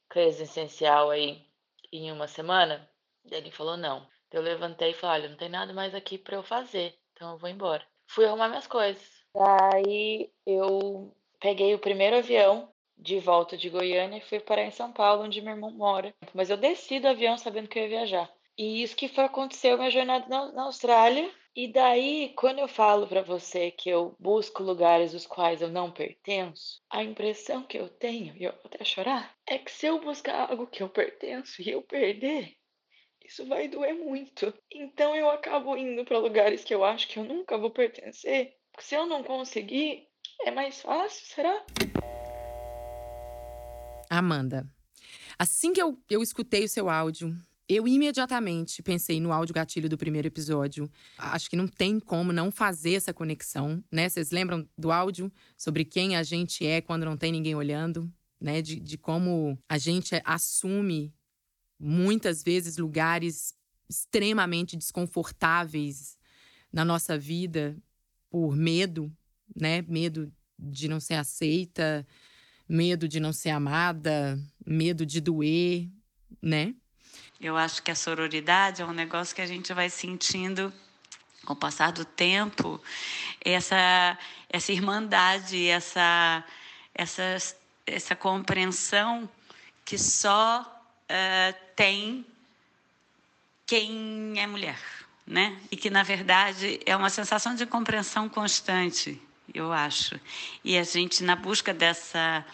crise 0.08 0.42
essencial 0.42 1.10
aí 1.10 1.42
em 1.92 2.12
uma 2.12 2.28
semana?" 2.28 2.88
Ele 3.30 3.50
falou: 3.50 3.76
"Não". 3.76 4.06
Eu 4.30 4.42
levantei 4.42 4.90
e 4.90 4.94
falei: 4.94 5.22
"Olha, 5.22 5.30
não 5.30 5.36
tem 5.36 5.48
nada 5.48 5.72
mais 5.72 5.94
aqui 5.94 6.18
para 6.18 6.36
eu 6.36 6.42
fazer, 6.42 6.94
então 7.12 7.32
eu 7.32 7.38
vou 7.38 7.48
embora". 7.48 7.82
Fui 8.06 8.26
arrumar 8.26 8.48
minhas 8.48 8.66
coisas. 8.66 9.24
Daí 9.34 10.30
eu 10.46 11.14
peguei 11.40 11.74
o 11.74 11.78
primeiro 11.78 12.16
avião 12.16 12.70
de 12.96 13.18
volta 13.20 13.56
de 13.56 13.68
Goiânia 13.68 14.18
e 14.18 14.28
fui 14.28 14.40
parar 14.40 14.64
em 14.64 14.70
São 14.70 14.92
Paulo, 14.92 15.22
onde 15.24 15.40
meu 15.40 15.54
irmão 15.54 15.70
mora. 15.70 16.14
Mas 16.34 16.50
eu 16.50 16.56
desci 16.56 17.00
do 17.00 17.08
avião 17.08 17.36
sabendo 17.36 17.68
que 17.68 17.78
eu 17.78 17.82
ia 17.84 17.88
viajar. 17.88 18.35
E 18.58 18.82
isso 18.82 18.96
que 18.96 19.08
foi 19.08 19.24
aconteceu 19.24 19.76
minha 19.76 19.90
jornada 19.90 20.26
na, 20.28 20.52
na 20.52 20.62
Austrália. 20.64 21.30
E 21.54 21.68
daí, 21.68 22.32
quando 22.36 22.58
eu 22.58 22.68
falo 22.68 23.06
para 23.06 23.22
você 23.22 23.70
que 23.70 23.88
eu 23.88 24.14
busco 24.18 24.62
lugares 24.62 25.14
os 25.14 25.26
quais 25.26 25.62
eu 25.62 25.68
não 25.68 25.90
pertenço, 25.90 26.82
a 26.90 27.02
impressão 27.02 27.62
que 27.62 27.78
eu 27.78 27.88
tenho, 27.88 28.36
e 28.36 28.44
eu 28.44 28.52
vou 28.52 28.62
até 28.66 28.84
chorar, 28.84 29.34
é 29.46 29.58
que 29.58 29.70
se 29.70 29.86
eu 29.86 30.00
buscar 30.00 30.50
algo 30.50 30.66
que 30.66 30.82
eu 30.82 30.88
pertenço 30.88 31.62
e 31.62 31.70
eu 31.70 31.82
perder, 31.82 32.54
isso 33.24 33.46
vai 33.46 33.68
doer 33.68 33.94
muito. 33.94 34.52
Então 34.70 35.16
eu 35.16 35.30
acabo 35.30 35.76
indo 35.76 36.04
para 36.04 36.18
lugares 36.18 36.62
que 36.62 36.74
eu 36.74 36.84
acho 36.84 37.08
que 37.08 37.18
eu 37.18 37.24
nunca 37.24 37.58
vou 37.58 37.70
pertencer. 37.70 38.54
Porque 38.70 38.86
se 38.86 38.94
eu 38.94 39.06
não 39.06 39.22
conseguir, 39.22 40.06
é 40.42 40.50
mais 40.50 40.82
fácil, 40.82 41.26
será? 41.26 41.64
Amanda, 44.08 44.66
assim 45.38 45.72
que 45.72 45.82
eu, 45.82 45.98
eu 46.08 46.22
escutei 46.22 46.64
o 46.64 46.68
seu 46.68 46.88
áudio, 46.88 47.34
eu 47.68 47.86
imediatamente 47.88 48.82
pensei 48.82 49.20
no 49.20 49.32
áudio 49.32 49.54
gatilho 49.54 49.88
do 49.88 49.98
primeiro 49.98 50.28
episódio. 50.28 50.90
Acho 51.18 51.50
que 51.50 51.56
não 51.56 51.66
tem 51.66 51.98
como 51.98 52.32
não 52.32 52.50
fazer 52.50 52.94
essa 52.94 53.12
conexão, 53.12 53.82
né? 53.90 54.08
Vocês 54.08 54.30
lembram 54.30 54.68
do 54.78 54.92
áudio 54.92 55.32
sobre 55.56 55.84
quem 55.84 56.16
a 56.16 56.22
gente 56.22 56.64
é 56.64 56.80
quando 56.80 57.04
não 57.04 57.16
tem 57.16 57.32
ninguém 57.32 57.54
olhando, 57.54 58.12
né? 58.40 58.62
De, 58.62 58.78
de 58.78 58.96
como 58.96 59.58
a 59.68 59.78
gente 59.78 60.20
assume 60.24 61.12
muitas 61.78 62.42
vezes 62.42 62.76
lugares 62.78 63.52
extremamente 63.88 64.76
desconfortáveis 64.76 66.16
na 66.72 66.84
nossa 66.84 67.18
vida 67.18 67.76
por 68.30 68.54
medo, 68.54 69.12
né? 69.56 69.82
Medo 69.82 70.32
de 70.56 70.86
não 70.86 71.00
ser 71.00 71.14
aceita, 71.14 72.06
medo 72.68 73.08
de 73.08 73.18
não 73.18 73.32
ser 73.32 73.50
amada, 73.50 74.38
medo 74.64 75.04
de 75.04 75.20
doer, 75.20 75.90
né? 76.40 76.74
Eu 77.40 77.56
acho 77.56 77.82
que 77.82 77.90
a 77.90 77.94
sororidade 77.94 78.82
é 78.82 78.84
um 78.84 78.92
negócio 78.92 79.34
que 79.34 79.42
a 79.42 79.46
gente 79.46 79.72
vai 79.74 79.90
sentindo 79.90 80.72
com 81.44 81.52
o 81.52 81.56
passar 81.56 81.92
do 81.92 82.04
tempo, 82.04 82.80
essa 83.44 84.18
essa 84.48 84.72
irmandade, 84.72 85.68
essa 85.68 86.44
essa 86.94 87.22
essa 87.86 88.16
compreensão 88.16 89.28
que 89.84 89.96
só 89.96 90.60
uh, 90.62 91.56
tem 91.76 92.26
quem 93.64 94.34
é 94.36 94.46
mulher, 94.46 94.80
né? 95.26 95.60
E 95.70 95.76
que 95.76 95.90
na 95.90 96.02
verdade 96.02 96.80
é 96.84 96.96
uma 96.96 97.10
sensação 97.10 97.54
de 97.54 97.66
compreensão 97.66 98.28
constante, 98.28 99.20
eu 99.54 99.72
acho. 99.72 100.18
E 100.64 100.76
a 100.76 100.82
gente 100.82 101.22
na 101.22 101.36
busca 101.36 101.72
dessa 101.72 102.44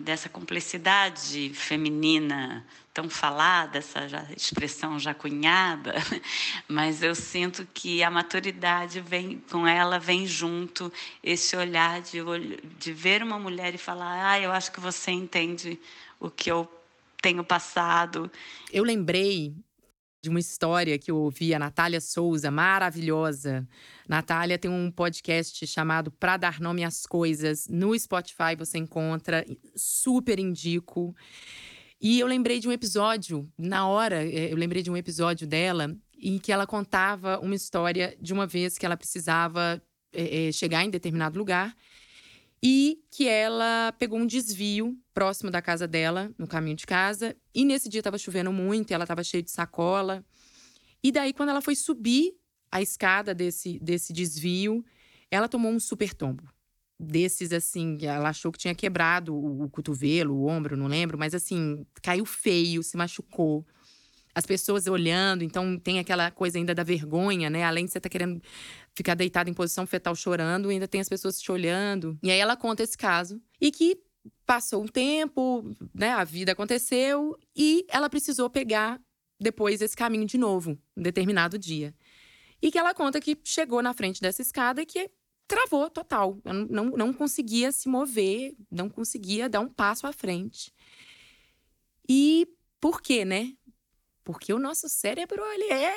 dessa 0.00 0.28
complexidade 0.28 1.50
feminina 1.54 2.64
tão 2.92 3.10
falada, 3.10 3.78
essa 3.78 4.26
expressão 4.34 4.98
já 4.98 5.12
cunhada, 5.12 5.94
mas 6.66 7.02
eu 7.02 7.14
sinto 7.14 7.66
que 7.74 8.02
a 8.02 8.10
maturidade 8.10 9.00
vem 9.00 9.42
com 9.50 9.66
ela 9.66 9.98
vem 9.98 10.26
junto 10.26 10.90
esse 11.22 11.54
olhar 11.56 12.00
de, 12.00 12.20
de 12.78 12.92
ver 12.92 13.22
uma 13.22 13.38
mulher 13.38 13.74
e 13.74 13.78
falar, 13.78 14.30
ah, 14.32 14.40
eu 14.40 14.50
acho 14.50 14.72
que 14.72 14.80
você 14.80 15.10
entende 15.10 15.78
o 16.18 16.30
que 16.30 16.50
eu 16.50 16.66
tenho 17.20 17.44
passado. 17.44 18.30
Eu 18.72 18.82
lembrei 18.82 19.54
de 20.22 20.28
uma 20.28 20.40
história 20.40 20.98
que 20.98 21.10
eu 21.10 21.16
ouvi 21.16 21.54
a 21.54 21.58
Natália 21.58 22.00
Souza, 22.00 22.50
maravilhosa. 22.50 23.66
Natália 24.08 24.58
tem 24.58 24.70
um 24.70 24.90
podcast 24.90 25.66
chamado 25.66 26.10
Pra 26.10 26.36
Dar 26.36 26.60
Nome 26.60 26.84
às 26.84 27.06
Coisas. 27.06 27.68
No 27.68 27.98
Spotify 27.98 28.56
você 28.56 28.78
encontra, 28.78 29.44
super 29.76 30.38
indico. 30.38 31.14
E 32.00 32.20
eu 32.20 32.26
lembrei 32.26 32.58
de 32.58 32.68
um 32.68 32.72
episódio, 32.72 33.48
na 33.56 33.88
hora, 33.88 34.24
é, 34.24 34.52
eu 34.52 34.56
lembrei 34.56 34.82
de 34.82 34.90
um 34.90 34.96
episódio 34.96 35.46
dela 35.46 35.96
em 36.18 36.38
que 36.38 36.52
ela 36.52 36.66
contava 36.66 37.38
uma 37.40 37.54
história 37.54 38.16
de 38.20 38.32
uma 38.32 38.46
vez 38.46 38.76
que 38.76 38.84
ela 38.86 38.96
precisava 38.96 39.82
é, 40.12 40.50
chegar 40.52 40.84
em 40.84 40.90
determinado 40.90 41.38
lugar 41.38 41.74
e 42.62 43.02
que 43.10 43.28
ela 43.28 43.92
pegou 43.98 44.18
um 44.18 44.26
desvio 44.26 44.98
próximo 45.12 45.50
da 45.50 45.62
casa 45.62 45.86
dela, 45.86 46.32
no 46.38 46.46
caminho 46.46 46.76
de 46.76 46.86
casa, 46.86 47.36
e 47.54 47.64
nesse 47.64 47.88
dia 47.88 48.00
estava 48.00 48.18
chovendo 48.18 48.52
muito, 48.52 48.92
ela 48.92 49.04
estava 49.04 49.22
cheia 49.22 49.42
de 49.42 49.50
sacola. 49.50 50.24
E 51.02 51.12
daí, 51.12 51.32
quando 51.32 51.50
ela 51.50 51.60
foi 51.60 51.74
subir 51.76 52.34
a 52.70 52.82
escada 52.82 53.34
desse, 53.34 53.78
desse 53.78 54.12
desvio, 54.12 54.84
ela 55.30 55.48
tomou 55.48 55.70
um 55.70 55.80
super 55.80 56.12
tombo 56.12 56.42
desses 56.98 57.52
assim, 57.52 57.98
ela 58.02 58.30
achou 58.30 58.50
que 58.50 58.58
tinha 58.58 58.74
quebrado 58.74 59.34
o, 59.34 59.64
o, 59.64 59.70
cotovelo, 59.70 60.34
o 60.34 60.46
ombro, 60.46 60.76
não 60.76 60.86
lembro, 60.86 61.18
mas 61.18 61.34
assim, 61.34 61.86
caiu 62.02 62.24
feio, 62.24 62.82
se 62.82 62.96
machucou. 62.96 63.66
As 64.36 64.44
pessoas 64.44 64.86
olhando, 64.86 65.42
então 65.42 65.78
tem 65.78 65.98
aquela 65.98 66.30
coisa 66.30 66.58
ainda 66.58 66.74
da 66.74 66.82
vergonha, 66.82 67.48
né? 67.48 67.64
Além 67.64 67.86
de 67.86 67.90
você 67.90 67.96
estar 67.96 68.10
tá 68.10 68.12
querendo 68.12 68.38
ficar 68.94 69.14
deitado 69.14 69.48
em 69.48 69.54
posição 69.54 69.86
fetal 69.86 70.14
chorando, 70.14 70.68
ainda 70.68 70.86
tem 70.86 71.00
as 71.00 71.08
pessoas 71.08 71.40
te 71.40 71.50
olhando. 71.50 72.18
E 72.22 72.30
aí 72.30 72.38
ela 72.38 72.54
conta 72.54 72.82
esse 72.82 72.98
caso 72.98 73.40
e 73.58 73.72
que 73.72 73.98
passou 74.44 74.82
um 74.82 74.86
tempo, 74.86 75.74
né? 75.94 76.10
A 76.10 76.22
vida 76.22 76.52
aconteceu 76.52 77.34
e 77.56 77.86
ela 77.88 78.10
precisou 78.10 78.50
pegar 78.50 79.00
depois 79.40 79.80
esse 79.80 79.96
caminho 79.96 80.26
de 80.26 80.36
novo, 80.36 80.78
um 80.94 81.02
determinado 81.02 81.58
dia. 81.58 81.94
E 82.60 82.70
que 82.70 82.78
ela 82.78 82.92
conta 82.92 83.18
que 83.18 83.38
chegou 83.42 83.82
na 83.82 83.94
frente 83.94 84.20
dessa 84.20 84.42
escada 84.42 84.82
e 84.82 84.86
que 84.86 85.10
travou 85.48 85.88
total. 85.88 86.38
Não, 86.44 86.90
não 86.90 87.10
conseguia 87.10 87.72
se 87.72 87.88
mover, 87.88 88.54
não 88.70 88.90
conseguia 88.90 89.48
dar 89.48 89.60
um 89.60 89.68
passo 89.68 90.06
à 90.06 90.12
frente. 90.12 90.74
E 92.06 92.46
por 92.78 93.00
quê, 93.00 93.24
né? 93.24 93.54
Porque 94.26 94.52
o 94.52 94.58
nosso 94.58 94.88
cérebro, 94.88 95.40
ele 95.52 95.72
é 95.72 95.94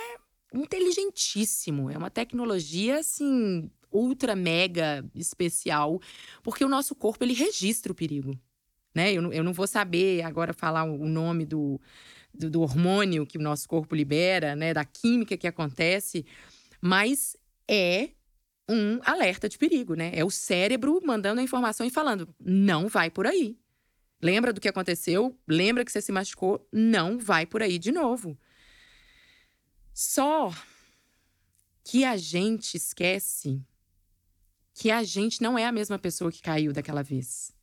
inteligentíssimo, 0.54 1.90
é 1.90 1.98
uma 1.98 2.12
tecnologia 2.12 3.00
assim 3.00 3.72
ultra 3.92 4.36
mega 4.36 5.04
especial, 5.16 6.00
porque 6.44 6.64
o 6.64 6.70
nosso 6.70 6.94
corpo 6.94 7.24
ele 7.24 7.34
registra 7.34 7.92
o 7.92 7.96
perigo. 7.96 8.40
Né? 8.94 9.12
Eu, 9.12 9.34
eu 9.34 9.44
não 9.44 9.52
vou 9.52 9.66
saber 9.66 10.22
agora 10.22 10.54
falar 10.54 10.84
o 10.84 11.08
nome 11.08 11.44
do, 11.44 11.82
do, 12.32 12.52
do 12.52 12.62
hormônio 12.62 13.26
que 13.26 13.40
o 13.40 13.42
nosso 13.42 13.68
corpo 13.68 13.96
libera, 13.96 14.56
né? 14.56 14.76
da 14.76 14.86
química 14.86 15.36
que 15.36 15.48
acontece, 15.48 16.24
mas 16.80 17.36
é 17.68 18.10
um 18.70 19.00
alerta 19.04 19.50
de 19.50 19.58
perigo, 19.58 19.96
né? 19.96 20.12
É 20.14 20.24
o 20.24 20.30
cérebro 20.30 21.02
mandando 21.04 21.42
a 21.42 21.44
informação 21.44 21.84
e 21.88 21.90
falando: 21.90 22.30
não 22.40 22.88
vai 22.88 23.10
por 23.10 23.26
aí. 23.26 23.58
Lembra 24.22 24.52
do 24.52 24.60
que 24.60 24.68
aconteceu? 24.68 25.38
Lembra 25.48 25.86
que 25.86 25.92
você 25.92 26.02
se 26.02 26.12
machucou? 26.12 26.68
Não 26.72 27.18
vai 27.18 27.46
por 27.46 27.64
aí 27.64 27.80
de 27.80 27.92
novo. 27.92 28.38
Só 29.94 30.54
que 31.84 32.04
a 32.04 32.18
gente 32.18 32.76
esquece 32.76 33.62
que 34.74 34.92
a 34.92 35.04
gente 35.04 35.42
não 35.42 35.58
é 35.58 35.66
a 35.66 35.72
mesma 35.72 36.00
pessoa 36.00 36.32
que 36.32 36.42
caiu 36.42 36.72
daquela 36.72 37.04
vez. 37.04 37.54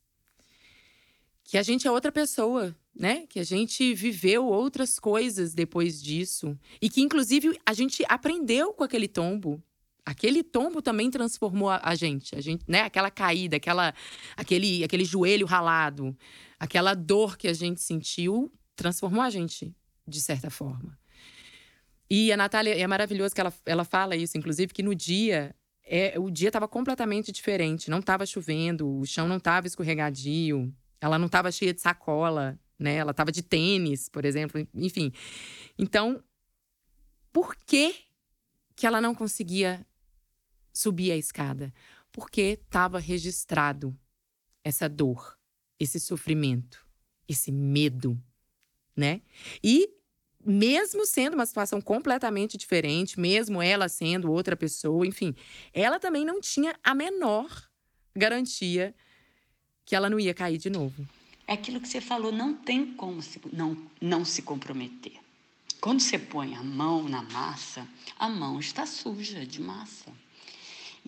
Que 1.45 1.57
a 1.57 1.63
gente 1.63 1.87
é 1.87 1.91
outra 1.91 2.11
pessoa, 2.11 2.77
né? 2.95 3.27
Que 3.27 3.39
a 3.39 3.45
gente 3.45 3.95
viveu 3.95 4.47
outras 4.47 4.99
coisas 4.99 5.55
depois 5.55 6.03
disso. 6.03 6.59
E 6.81 6.91
que, 6.91 7.01
inclusive, 7.01 7.59
a 7.65 7.73
gente 7.73 8.05
aprendeu 8.09 8.73
com 8.73 8.85
aquele 8.85 9.09
tombo. 9.09 9.63
Aquele 10.07 10.45
tombo 10.45 10.81
também 10.81 11.11
transformou 11.11 11.69
a, 11.69 11.81
a 11.83 11.97
gente, 11.97 12.37
a 12.37 12.41
gente, 12.41 12.65
né? 12.69 12.83
Aquela 12.83 13.11
caída, 13.11 13.57
aquela, 13.57 13.93
aquele, 14.37 14.85
aquele 14.85 15.05
joelho 15.05 15.45
ralado, 15.45 16.17
aquela 16.61 16.95
dor 16.95 17.37
que 17.37 17.49
a 17.49 17.53
gente 17.53 17.81
sentiu 17.81 18.53
transformou 18.77 19.23
a 19.23 19.31
gente 19.31 19.75
de 20.07 20.21
certa 20.21 20.49
forma. 20.49 20.97
E 22.09 22.31
a 22.31 22.37
Natália, 22.37 22.79
é 22.79 22.87
maravilhoso 22.87 23.35
que 23.35 23.41
ela, 23.41 23.53
ela 23.65 23.85
fala 23.85 24.15
isso, 24.15 24.39
inclusive, 24.39 24.73
que 24.73 24.83
no 24.83 24.95
dia 24.95 25.53
é, 25.83 26.19
o 26.19 26.31
dia 26.31 26.51
estava 26.51 26.69
completamente 26.69 27.33
diferente. 27.33 27.91
Não 27.91 27.99
estava 27.99 28.25
chovendo, 28.25 28.89
o 28.89 29.05
chão 29.05 29.27
não 29.27 29.39
estava 29.39 29.67
escorregadio, 29.67 30.73
ela 31.01 31.19
não 31.19 31.27
estava 31.27 31.51
cheia 31.51 31.75
de 31.75 31.81
sacola, 31.81 32.57
né? 32.79 32.95
Ela 32.97 33.11
estava 33.11 33.33
de 33.33 33.43
tênis, 33.43 34.09
por 34.09 34.25
exemplo, 34.25 34.65
enfim. 34.73 35.13
Então, 35.77 36.23
por 37.33 37.57
que 37.57 37.95
que 38.77 38.87
ela 38.87 39.01
não 39.01 39.15
conseguia 39.15 39.85
subir 40.77 41.13
a 41.13 41.17
escada? 41.17 41.73
Porque 42.13 42.59
estava 42.63 42.99
registrado 42.99 43.97
essa 44.63 44.89
dor, 44.89 45.39
esse 45.79 45.99
sofrimento, 45.99 46.85
esse 47.29 47.51
medo, 47.53 48.21
né? 48.97 49.21
E 49.63 49.91
mesmo 50.45 51.05
sendo 51.05 51.35
uma 51.35 51.47
situação 51.47 51.81
completamente 51.81 52.57
diferente, 52.57 53.19
mesmo 53.19 53.61
ela 53.61 53.89
sendo 53.89 54.31
outra 54.31 54.57
pessoa, 54.57 55.07
enfim, 55.07 55.35
ela 55.73 55.99
também 55.99 56.25
não 56.25 56.41
tinha 56.41 56.79
a 56.83 56.95
menor 56.95 57.51
garantia 58.15 58.95
que 59.85 59.95
ela 59.95 60.09
não 60.09 60.21
ia 60.21 60.35
cair 60.35 60.59
de 60.59 60.71
novo. 60.71 61.07
É 61.49 61.55
aquilo 61.55 61.81
que 61.81 61.89
você 61.89 62.01
falou, 62.01 62.33
não 62.33 62.55
tem 62.55 62.93
como 62.95 63.23
se, 63.23 63.41
não, 63.53 63.77
não 64.01 64.25
se 64.25 64.43
comprometer. 64.43 65.15
Quando 65.81 66.01
você 66.01 66.19
põe 66.19 66.55
a 66.57 66.63
mão 66.63 67.09
na 67.09 67.23
massa, 67.23 67.87
a 68.19 68.29
mão 68.29 68.59
está 68.59 68.85
suja 68.87 69.47
de 69.47 69.61
massa. 69.61 70.13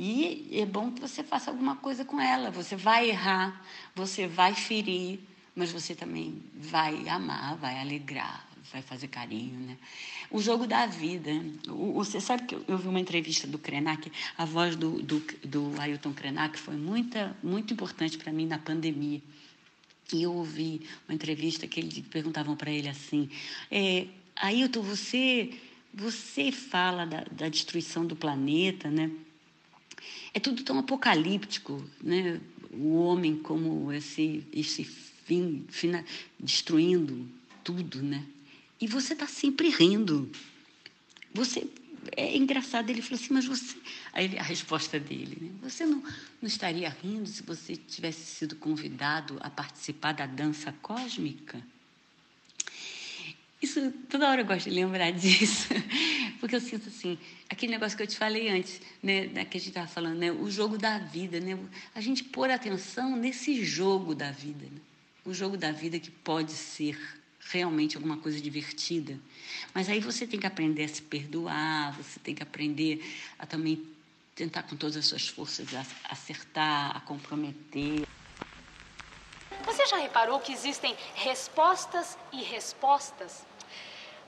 E 0.00 0.46
é 0.52 0.64
bom 0.64 0.92
que 0.92 1.00
você 1.00 1.24
faça 1.24 1.50
alguma 1.50 1.74
coisa 1.74 2.04
com 2.04 2.20
ela. 2.20 2.52
Você 2.52 2.76
vai 2.76 3.10
errar, 3.10 3.66
você 3.96 4.28
vai 4.28 4.54
ferir, 4.54 5.18
mas 5.56 5.72
você 5.72 5.92
também 5.92 6.40
vai 6.54 7.08
amar, 7.08 7.56
vai 7.56 7.80
alegrar, 7.80 8.48
vai 8.72 8.80
fazer 8.80 9.08
carinho, 9.08 9.58
né? 9.58 9.76
O 10.30 10.40
jogo 10.40 10.68
da 10.68 10.86
vida. 10.86 11.32
O, 11.68 11.94
você 11.94 12.20
sabe 12.20 12.44
que 12.44 12.54
eu, 12.54 12.64
eu, 12.68 12.78
vi 12.78 12.86
uma 12.86 13.00
entrevista 13.00 13.44
do 13.48 13.58
Krenak, 13.58 14.12
a 14.36 14.44
voz 14.44 14.76
do, 14.76 15.02
do, 15.02 15.18
do 15.44 15.80
Ailton 15.80 16.12
Krenak 16.12 16.60
foi 16.60 16.76
muita, 16.76 17.36
muito 17.42 17.74
importante 17.74 18.16
para 18.18 18.32
mim 18.32 18.46
na 18.46 18.56
pandemia. 18.56 19.20
E 20.12 20.22
eu 20.22 20.32
ouvi 20.32 20.80
uma 21.08 21.14
entrevista 21.16 21.66
que 21.66 21.80
ele 21.80 22.02
perguntavam 22.02 22.54
para 22.54 22.70
ele 22.70 22.88
assim: 22.88 23.28
é, 23.68 24.06
Ailton, 24.36 24.80
você, 24.80 25.58
você 25.92 26.52
fala 26.52 27.04
da, 27.04 27.24
da 27.32 27.48
destruição 27.48 28.06
do 28.06 28.14
planeta, 28.14 28.88
né? 28.88 29.10
É 30.34 30.40
tudo 30.40 30.62
tão 30.62 30.78
apocalíptico, 30.78 31.84
né? 32.02 32.40
O 32.72 32.96
homem 32.96 33.36
como 33.36 33.92
esse, 33.92 34.44
esse 34.52 34.84
fim, 34.84 35.64
destruindo 36.38 37.28
tudo, 37.64 38.02
né? 38.02 38.24
E 38.80 38.86
você 38.86 39.12
está 39.14 39.26
sempre 39.26 39.68
rindo. 39.68 40.30
Você 41.34 41.66
é 42.16 42.36
engraçado. 42.36 42.90
Ele 42.90 43.02
falou 43.02 43.20
assim, 43.20 43.34
mas 43.34 43.46
você. 43.46 43.76
Aí 44.12 44.38
a 44.38 44.42
resposta 44.42 44.98
dele, 44.98 45.38
né? 45.40 45.50
Você 45.62 45.84
não, 45.84 46.02
não 46.40 46.48
estaria 46.48 46.88
rindo 47.02 47.28
se 47.28 47.42
você 47.42 47.76
tivesse 47.76 48.24
sido 48.24 48.56
convidado 48.56 49.38
a 49.40 49.50
participar 49.50 50.12
da 50.12 50.26
dança 50.26 50.72
cósmica? 50.80 51.62
Isso, 53.60 53.90
toda 54.08 54.28
hora 54.30 54.42
eu 54.42 54.46
gosto 54.46 54.68
de 54.68 54.74
lembrar 54.74 55.10
disso, 55.12 55.68
porque 56.40 56.56
eu 56.56 56.60
sinto 56.60 56.88
assim, 56.88 57.18
aquele 57.48 57.72
negócio 57.72 57.96
que 57.96 58.02
eu 58.02 58.06
te 58.06 58.16
falei 58.16 58.48
antes, 58.48 58.80
né, 59.02 59.44
que 59.44 59.56
a 59.56 59.60
gente 59.60 59.68
estava 59.68 59.86
falando, 59.86 60.18
né, 60.18 60.30
o 60.30 60.50
jogo 60.50 60.78
da 60.78 60.98
vida, 60.98 61.40
né, 61.40 61.58
a 61.94 62.00
gente 62.00 62.24
pôr 62.24 62.50
atenção 62.50 63.16
nesse 63.16 63.64
jogo 63.64 64.14
da 64.14 64.30
vida, 64.30 64.64
né, 64.64 64.80
o 65.24 65.34
jogo 65.34 65.56
da 65.56 65.72
vida 65.72 65.98
que 65.98 66.10
pode 66.10 66.52
ser 66.52 66.98
realmente 67.50 67.96
alguma 67.96 68.18
coisa 68.18 68.40
divertida. 68.40 69.18
Mas 69.74 69.88
aí 69.88 70.00
você 70.00 70.26
tem 70.26 70.38
que 70.38 70.46
aprender 70.46 70.84
a 70.84 70.88
se 70.88 71.02
perdoar, 71.02 71.96
você 71.96 72.20
tem 72.20 72.34
que 72.34 72.42
aprender 72.42 73.02
a 73.38 73.46
também 73.46 73.86
tentar 74.34 74.62
com 74.62 74.76
todas 74.76 74.96
as 74.96 75.06
suas 75.06 75.28
forças 75.28 75.66
acertar, 76.08 76.96
a 76.96 77.00
comprometer. 77.00 78.06
Você 79.64 79.86
já 79.86 79.96
reparou 79.96 80.38
que 80.40 80.52
existem 80.52 80.96
respostas 81.14 82.16
e 82.32 82.42
respostas? 82.42 83.47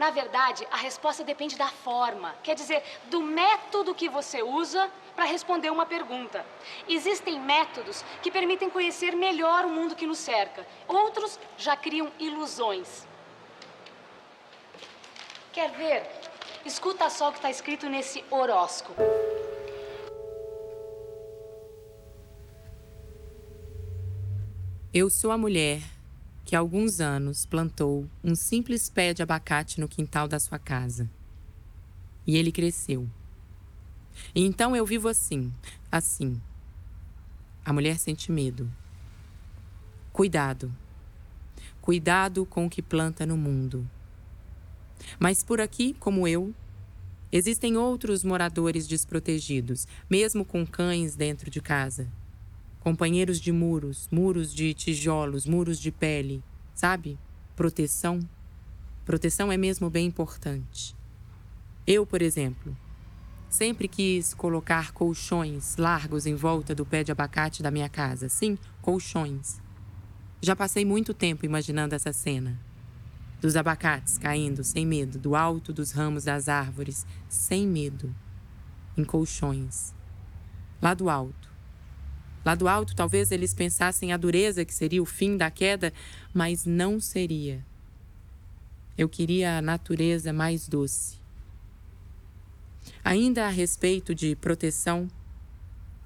Na 0.01 0.09
verdade, 0.09 0.67
a 0.71 0.79
resposta 0.79 1.23
depende 1.23 1.59
da 1.59 1.69
forma, 1.69 2.35
quer 2.43 2.55
dizer, 2.55 2.83
do 3.11 3.21
método 3.21 3.95
que 3.95 4.09
você 4.09 4.43
usa 4.43 4.91
para 5.15 5.27
responder 5.27 5.69
uma 5.69 5.85
pergunta. 5.85 6.43
Existem 6.89 7.39
métodos 7.39 8.03
que 8.23 8.31
permitem 8.31 8.71
conhecer 8.71 9.15
melhor 9.15 9.67
o 9.67 9.69
mundo 9.69 9.95
que 9.95 10.07
nos 10.07 10.17
cerca, 10.17 10.67
outros 10.89 11.39
já 11.59 11.77
criam 11.77 12.11
ilusões. 12.19 13.07
Quer 15.53 15.71
ver? 15.73 16.11
Escuta 16.65 17.11
só 17.11 17.29
o 17.29 17.33
que 17.33 17.39
está 17.39 17.51
escrito 17.51 17.87
nesse 17.87 18.25
horóscopo. 18.31 19.03
Eu 24.95 25.11
sou 25.11 25.31
a 25.31 25.37
mulher 25.37 26.00
que 26.51 26.57
há 26.57 26.59
alguns 26.59 27.01
anos 27.01 27.47
plantou 27.47 28.11
um 28.25 28.35
simples 28.35 28.91
pé 28.91 29.15
de 29.15 29.23
abacate 29.23 29.81
no 29.81 29.87
quintal 29.87 30.27
da 30.27 30.41
sua 30.41 30.59
casa. 30.59 31.09
E 32.27 32.37
ele 32.37 32.51
cresceu. 32.51 33.09
E 34.35 34.45
então 34.45 34.75
eu 34.75 34.85
vivo 34.85 35.07
assim, 35.07 35.53
assim. 35.93 36.43
A 37.65 37.73
mulher 37.73 38.01
sente 38.01 38.33
medo. 38.33 38.69
Cuidado. 40.13 40.75
Cuidado 41.81 42.45
com 42.45 42.67
o 42.67 42.71
que 42.71 42.83
planta 42.83 43.25
no 43.25 43.37
mundo. 43.37 43.89
Mas 45.21 45.45
por 45.45 45.61
aqui, 45.61 45.95
como 46.01 46.27
eu, 46.27 46.53
existem 47.31 47.77
outros 47.77 48.25
moradores 48.25 48.89
desprotegidos, 48.89 49.87
mesmo 50.11 50.45
com 50.45 50.67
cães 50.67 51.15
dentro 51.15 51.49
de 51.49 51.61
casa. 51.61 52.09
Companheiros 52.81 53.41
de 53.41 53.53
muros, 53.53 54.09
muros 54.11 54.53
de 54.53 54.75
tijolos, 54.75 55.47
muros 55.47 55.79
de 55.79 55.93
pele, 55.93 56.43
sabe? 56.75 57.19
Proteção. 57.55 58.21
Proteção 59.05 59.53
é 59.53 59.57
mesmo 59.57 59.91
bem 59.91 60.07
importante. 60.07 60.97
Eu, 61.87 62.07
por 62.07 62.23
exemplo, 62.23 62.77
sempre 63.49 63.87
quis 63.87 64.33
colocar 64.33 64.93
colchões 64.93 65.77
largos 65.77 66.27
em 66.27 66.35
volta 66.35 66.75
do 66.75 66.87
pé 66.87 67.05
de 67.05 67.13
abacate 67.13 67.63
da 67.63 67.71
minha 67.71 67.89
casa. 67.89 68.29
Sim, 68.29 68.57
colchões. 68.81 69.61
Já 70.41 70.57
passei 70.57 70.85
muito 70.85 71.13
tempo 71.13 71.45
imaginando 71.45 71.95
essa 71.95 72.13
cena 72.13 72.59
dos 73.41 73.57
abacates 73.57 74.19
caindo 74.19 74.63
sem 74.63 74.87
medo 74.87 75.19
do 75.19 75.35
alto 75.35 75.73
dos 75.73 75.93
ramos 75.93 76.25
das 76.25 76.49
árvores, 76.49 77.07
sem 77.29 77.67
medo, 77.67 78.15
em 78.97 79.05
colchões. 79.05 79.95
Lá 80.81 80.95
do 80.95 81.09
alto. 81.09 81.50
Lá 82.45 82.55
do 82.55 82.69
alto, 82.69 82.95
talvez 82.95 83.31
eles 83.31 83.53
pensassem 83.53 84.13
a 84.13 84.17
dureza 84.17 84.65
que 84.65 84.75
seria 84.75 85.03
o 85.03 85.07
fim 85.07 85.37
da 85.37 85.51
queda, 85.51 85.93
mas 86.33 86.65
não 86.65 86.99
seria. 86.99 87.65
Eu 88.97 89.09
queria 89.09 89.59
a 89.59 89.63
natureza 89.63 90.33
mais 90.33 90.69
doce. 90.69 91.19
Ainda 93.05 93.47
a 93.47 93.51
respeito 93.51 94.15
de 94.15 94.35
proteção, 94.37 95.09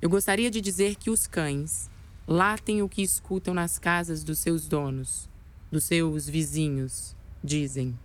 eu 0.02 0.10
gostaria 0.10 0.50
de 0.50 0.60
dizer 0.60 0.96
que 0.96 1.10
os 1.10 1.26
cães 1.26 1.88
latem 2.26 2.82
o 2.82 2.88
que 2.88 3.02
escutam 3.02 3.54
nas 3.54 3.78
casas 3.78 4.24
dos 4.24 4.38
seus 4.38 4.66
donos, 4.66 5.28
dos 5.70 5.84
seus 5.84 6.28
vizinhos, 6.28 7.16
dizem. 7.42 7.98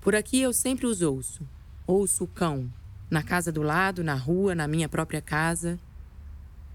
Por 0.00 0.14
aqui 0.14 0.40
eu 0.40 0.52
sempre 0.52 0.86
os 0.86 1.02
ouço. 1.02 1.46
ouço 1.86 2.24
o 2.24 2.28
cão, 2.28 2.72
na 3.10 3.22
casa 3.22 3.50
do 3.50 3.62
lado, 3.62 4.04
na 4.04 4.14
rua, 4.14 4.54
na 4.54 4.68
minha 4.68 4.88
própria 4.88 5.20
casa. 5.20 5.78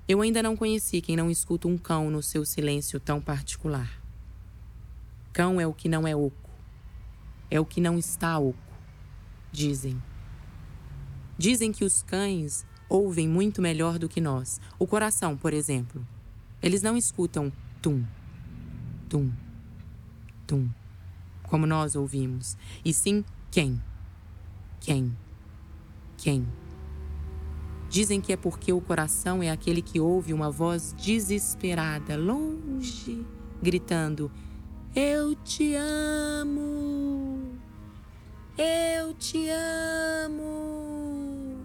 Eu 0.08 0.22
ainda 0.22 0.44
não 0.44 0.58
conheci 0.58 1.02
quem 1.02 1.16
não 1.16 1.32
escuta 1.32 1.68
um 1.68 1.78
cão 1.78 2.10
no 2.10 2.22
seu 2.22 2.46
silêncio 2.46 3.00
tão 3.00 3.22
particular. 3.22 4.02
Cão 5.32 5.60
é 5.62 5.66
o 5.66 5.74
que 5.74 5.88
não 5.88 6.08
é 6.08 6.16
oco. 6.16 6.50
É 7.50 7.60
o 7.60 7.66
que 7.66 7.80
não 7.80 7.98
está 7.98 8.38
oco, 8.38 8.58
dizem. 9.52 10.02
Dizem 11.38 11.72
que 11.72 11.86
os 11.86 12.02
cães 12.02 12.66
ouvem 12.90 13.28
muito 13.28 13.62
melhor 13.62 13.98
do 13.98 14.10
que 14.10 14.20
nós. 14.20 14.60
O 14.78 14.86
coração, 14.86 15.38
por 15.38 15.54
exemplo. 15.54 16.06
Eles 16.62 16.82
não 16.82 16.96
escutam 16.96 17.52
tum, 17.82 18.06
tum, 19.10 19.32
tum, 20.48 20.70
como 21.44 21.66
nós 21.66 21.94
ouvimos, 21.94 22.56
e 22.86 22.94
sim 22.94 23.26
quem, 23.52 23.84
quem, 24.80 25.14
quem. 26.18 26.48
Dizem 27.94 28.20
que 28.20 28.34
é 28.34 28.36
porque 28.36 28.74
o 28.74 28.82
coração 28.82 29.44
é 29.44 29.52
aquele 29.52 29.80
que 29.80 30.00
ouve 30.00 30.34
uma 30.34 30.50
voz 30.50 30.96
desesperada, 30.98 32.18
longe, 32.18 33.24
gritando: 33.62 34.32
Eu 34.96 35.36
te 35.36 35.76
amo! 35.76 37.52
Eu 38.58 39.14
te 39.14 39.48
amo! 40.26 41.64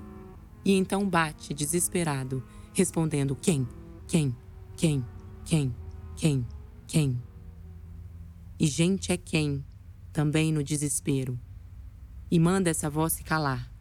E 0.62 0.74
então 0.74 1.08
bate, 1.08 1.54
desesperado, 1.54 2.44
respondendo: 2.74 3.34
Quem? 3.34 3.66
Quem? 4.06 4.36
Quem? 4.76 5.02
Quem? 5.46 5.74
Quem? 6.14 6.46
Quem? 6.86 7.22
E 8.60 8.66
gente 8.66 9.12
é 9.12 9.16
quem, 9.16 9.64
também 10.12 10.52
no 10.52 10.62
desespero, 10.62 11.40
e 12.30 12.38
manda 12.38 12.68
essa 12.68 12.90
voz 12.90 13.14
se 13.14 13.24
calar. 13.24 13.72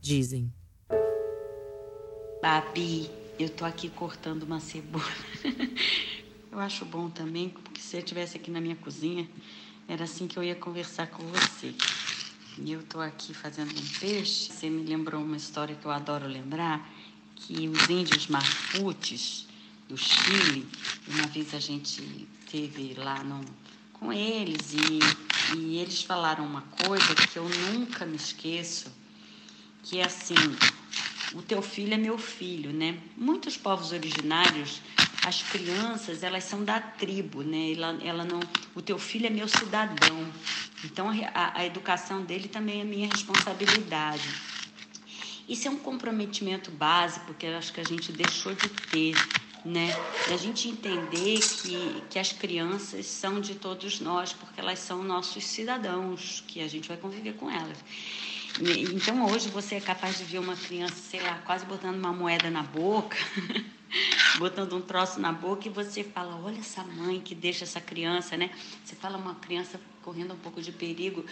Dizem. 0.00 0.56
Babi, 2.40 3.10
eu 3.36 3.50
tô 3.50 3.64
aqui 3.64 3.88
cortando 3.88 4.44
uma 4.44 4.60
cebola. 4.60 5.04
eu 6.52 6.60
acho 6.60 6.84
bom 6.84 7.10
também, 7.10 7.48
porque 7.48 7.80
se 7.80 7.96
eu 7.96 7.98
estivesse 7.98 8.36
aqui 8.36 8.48
na 8.48 8.60
minha 8.60 8.76
cozinha, 8.76 9.28
era 9.88 10.04
assim 10.04 10.28
que 10.28 10.38
eu 10.38 10.44
ia 10.44 10.54
conversar 10.54 11.08
com 11.08 11.24
você. 11.24 11.74
E 12.56 12.70
eu 12.70 12.80
tô 12.84 13.00
aqui 13.00 13.34
fazendo 13.34 13.70
um 13.70 13.98
peixe. 13.98 14.52
Você 14.52 14.70
me 14.70 14.84
lembrou 14.84 15.20
uma 15.20 15.36
história 15.36 15.74
que 15.74 15.84
eu 15.84 15.90
adoro 15.90 16.28
lembrar, 16.28 16.88
que 17.34 17.68
os 17.68 17.90
índios 17.90 18.28
marfutes 18.28 19.48
do 19.88 19.96
Chile. 19.96 20.64
Uma 21.08 21.26
vez 21.26 21.52
a 21.54 21.58
gente 21.58 22.28
teve 22.48 22.94
lá 22.94 23.16
com 23.94 24.12
eles 24.12 24.74
e, 24.74 25.56
e 25.56 25.78
eles 25.78 26.04
falaram 26.04 26.46
uma 26.46 26.62
coisa 26.62 27.16
que 27.16 27.36
eu 27.36 27.48
nunca 27.48 28.06
me 28.06 28.14
esqueço, 28.14 28.92
que 29.82 29.98
é 29.98 30.04
assim, 30.04 30.36
o 31.34 31.42
teu 31.42 31.60
filho 31.60 31.94
é 31.94 31.96
meu 31.96 32.16
filho, 32.18 32.72
né? 32.72 32.98
Muitos 33.16 33.56
povos 33.56 33.92
originários, 33.92 34.80
as 35.26 35.42
crianças, 35.42 36.22
elas 36.22 36.44
são 36.44 36.64
da 36.64 36.80
tribo, 36.80 37.42
né? 37.42 37.72
Ela, 37.72 37.98
ela 38.02 38.24
não, 38.24 38.40
o 38.74 38.80
teu 38.80 38.98
filho 38.98 39.26
é 39.26 39.30
meu 39.30 39.48
cidadão. 39.48 40.26
Então 40.84 41.08
a, 41.34 41.58
a 41.58 41.66
educação 41.66 42.22
dele 42.22 42.48
também 42.48 42.80
é 42.80 42.84
minha 42.84 43.08
responsabilidade. 43.08 44.28
Isso 45.48 45.66
é 45.66 45.70
um 45.70 45.78
comprometimento 45.78 46.70
básico 46.70 47.34
que 47.34 47.46
eu 47.46 47.56
acho 47.56 47.72
que 47.72 47.80
a 47.80 47.84
gente 47.84 48.12
deixou 48.12 48.54
de 48.54 48.68
ter 48.90 49.14
né? 49.64 49.88
Da 50.28 50.36
gente 50.36 50.68
entender 50.68 51.40
que, 51.40 52.02
que 52.10 52.18
as 52.18 52.32
crianças 52.32 53.06
são 53.06 53.40
de 53.40 53.54
todos 53.54 54.00
nós, 54.00 54.32
porque 54.32 54.60
elas 54.60 54.78
são 54.78 55.02
nossos 55.02 55.44
cidadãos, 55.44 56.42
que 56.46 56.60
a 56.60 56.68
gente 56.68 56.88
vai 56.88 56.96
conviver 56.96 57.34
com 57.34 57.50
elas. 57.50 57.78
Então 58.60 59.24
hoje 59.26 59.48
você 59.48 59.76
é 59.76 59.80
capaz 59.80 60.18
de 60.18 60.24
ver 60.24 60.38
uma 60.38 60.56
criança, 60.56 60.96
sei 60.96 61.20
lá, 61.20 61.40
quase 61.46 61.64
botando 61.64 61.96
uma 61.96 62.12
moeda 62.12 62.50
na 62.50 62.64
boca, 62.64 63.16
botando 64.36 64.74
um 64.74 64.80
troço 64.80 65.20
na 65.20 65.32
boca 65.32 65.68
e 65.68 65.70
você 65.70 66.02
fala, 66.02 66.34
olha 66.42 66.58
essa 66.58 66.82
mãe 66.82 67.20
que 67.20 67.36
deixa 67.36 67.64
essa 67.64 67.80
criança, 67.80 68.36
né? 68.36 68.50
Você 68.84 68.96
fala 68.96 69.16
uma 69.16 69.36
criança 69.36 69.80
correndo 70.02 70.34
um 70.34 70.38
pouco 70.38 70.60
de 70.60 70.72
perigo. 70.72 71.24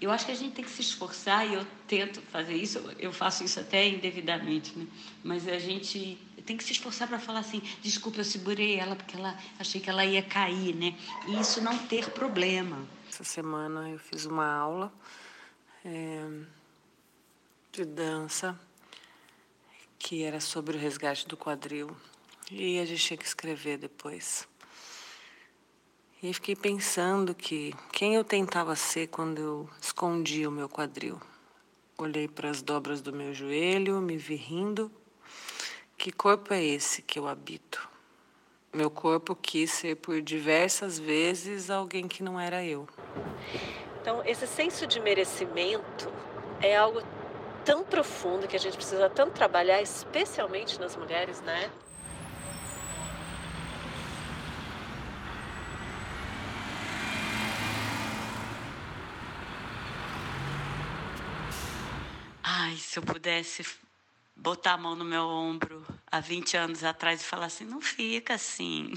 Eu 0.00 0.10
acho 0.10 0.24
que 0.24 0.32
a 0.32 0.34
gente 0.34 0.54
tem 0.54 0.64
que 0.64 0.70
se 0.70 0.80
esforçar 0.80 1.46
e 1.46 1.54
eu 1.54 1.66
tento 1.86 2.22
fazer 2.22 2.54
isso, 2.54 2.82
eu 2.98 3.12
faço 3.12 3.44
isso 3.44 3.60
até 3.60 3.86
indevidamente, 3.86 4.78
né? 4.78 4.86
Mas 5.22 5.46
a 5.46 5.58
gente 5.58 6.18
tem 6.46 6.56
que 6.56 6.64
se 6.64 6.72
esforçar 6.72 7.06
para 7.06 7.18
falar 7.18 7.40
assim: 7.40 7.62
desculpa, 7.82 8.20
eu 8.20 8.24
segurei 8.24 8.76
ela 8.76 8.96
porque 8.96 9.16
ela 9.16 9.38
achei 9.58 9.80
que 9.80 9.90
ela 9.90 10.04
ia 10.04 10.22
cair, 10.22 10.74
né? 10.74 10.94
E 11.26 11.38
isso 11.38 11.60
não 11.60 11.76
ter 11.76 12.10
problema. 12.10 12.78
Essa 13.10 13.24
semana 13.24 13.90
eu 13.90 13.98
fiz 13.98 14.24
uma 14.26 14.46
aula 14.46 14.92
é, 15.86 16.28
de 17.70 17.84
dança 17.84 18.58
que 19.98 20.24
era 20.24 20.40
sobre 20.40 20.76
o 20.76 20.80
resgate 20.80 21.28
do 21.28 21.36
quadril 21.36 21.96
e 22.50 22.78
a 22.80 22.84
gente 22.84 23.02
tinha 23.04 23.16
que 23.16 23.24
escrever 23.24 23.78
depois. 23.78 24.48
E 26.22 26.32
fiquei 26.34 26.56
pensando 26.56 27.34
que 27.34 27.72
quem 27.92 28.14
eu 28.14 28.24
tentava 28.24 28.74
ser 28.74 29.06
quando 29.06 29.38
eu 29.38 29.70
escondia 29.80 30.48
o 30.48 30.52
meu 30.52 30.68
quadril. 30.68 31.20
Olhei 31.96 32.26
para 32.26 32.50
as 32.50 32.62
dobras 32.62 33.00
do 33.00 33.12
meu 33.12 33.32
joelho, 33.32 34.00
me 34.00 34.16
vi 34.16 34.34
rindo 34.34 34.90
que 35.96 36.12
corpo 36.12 36.52
é 36.52 36.62
esse 36.62 37.00
que 37.00 37.18
eu 37.18 37.26
habito? 37.26 37.88
Meu 38.72 38.90
corpo 38.90 39.34
quis 39.34 39.70
ser 39.70 39.96
por 39.96 40.20
diversas 40.20 40.98
vezes 40.98 41.70
alguém 41.70 42.06
que 42.06 42.22
não 42.22 42.38
era 42.38 42.64
eu. 42.64 42.86
Então, 44.06 44.22
esse 44.24 44.46
senso 44.46 44.86
de 44.86 45.00
merecimento 45.00 46.12
é 46.62 46.76
algo 46.76 47.02
tão 47.64 47.82
profundo 47.82 48.46
que 48.46 48.54
a 48.54 48.58
gente 48.58 48.76
precisa 48.76 49.10
tanto 49.10 49.32
trabalhar, 49.32 49.82
especialmente 49.82 50.78
nas 50.78 50.94
mulheres, 50.94 51.40
né? 51.40 51.68
Ai, 62.44 62.76
se 62.76 63.00
eu 63.00 63.02
pudesse 63.02 63.66
botar 64.36 64.74
a 64.74 64.78
mão 64.78 64.94
no 64.94 65.04
meu 65.04 65.24
ombro 65.24 65.84
há 66.06 66.20
20 66.20 66.56
anos 66.56 66.84
atrás 66.84 67.20
e 67.20 67.24
falar 67.24 67.46
assim: 67.46 67.64
não 67.64 67.80
fica 67.80 68.34
assim, 68.34 68.92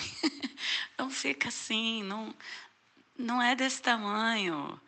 não 0.95 1.09
fica 1.09 1.47
assim, 1.47 2.03
não, 2.03 2.31
não 3.19 3.41
é 3.41 3.55
desse 3.55 3.81
tamanho. 3.81 4.79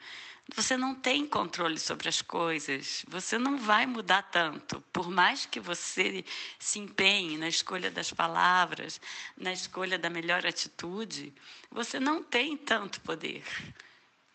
Você 0.56 0.76
não 0.76 0.96
tem 0.96 1.26
controle 1.26 1.80
sobre 1.80 2.10
as 2.10 2.22
coisas, 2.22 3.06
você 3.08 3.38
não 3.38 3.58
vai 3.58 3.86
mudar 3.86 4.24
tanto. 4.24 4.82
Por 4.92 5.10
mais 5.10 5.46
que 5.46 5.60
você 5.60 6.26
se 6.60 6.80
empenhe 6.80 7.38
na 7.38 7.48
escolha 7.48 7.92
das 7.92 8.12
palavras, 8.12 9.00
na 9.38 9.54
escolha 9.54 9.98
da 10.00 10.10
melhor 10.10 10.46
atitude, 10.46 11.34
você 11.70 12.00
não 12.00 12.24
tem 12.24 12.58
tanto 12.58 13.00
poder. 13.02 13.44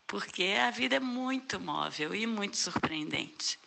Porque 0.06 0.54
a 0.60 0.70
vida 0.70 0.96
é 0.96 1.00
muito 1.00 1.58
móvel 1.58 2.14
e 2.14 2.26
muito 2.26 2.56
surpreendente 2.56 3.58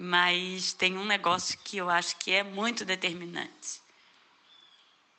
mas 0.00 0.72
tem 0.72 0.96
um 0.96 1.04
negócio 1.04 1.58
que 1.64 1.76
eu 1.76 1.90
acho 1.90 2.16
que 2.18 2.30
é 2.30 2.44
muito 2.44 2.84
determinante, 2.84 3.80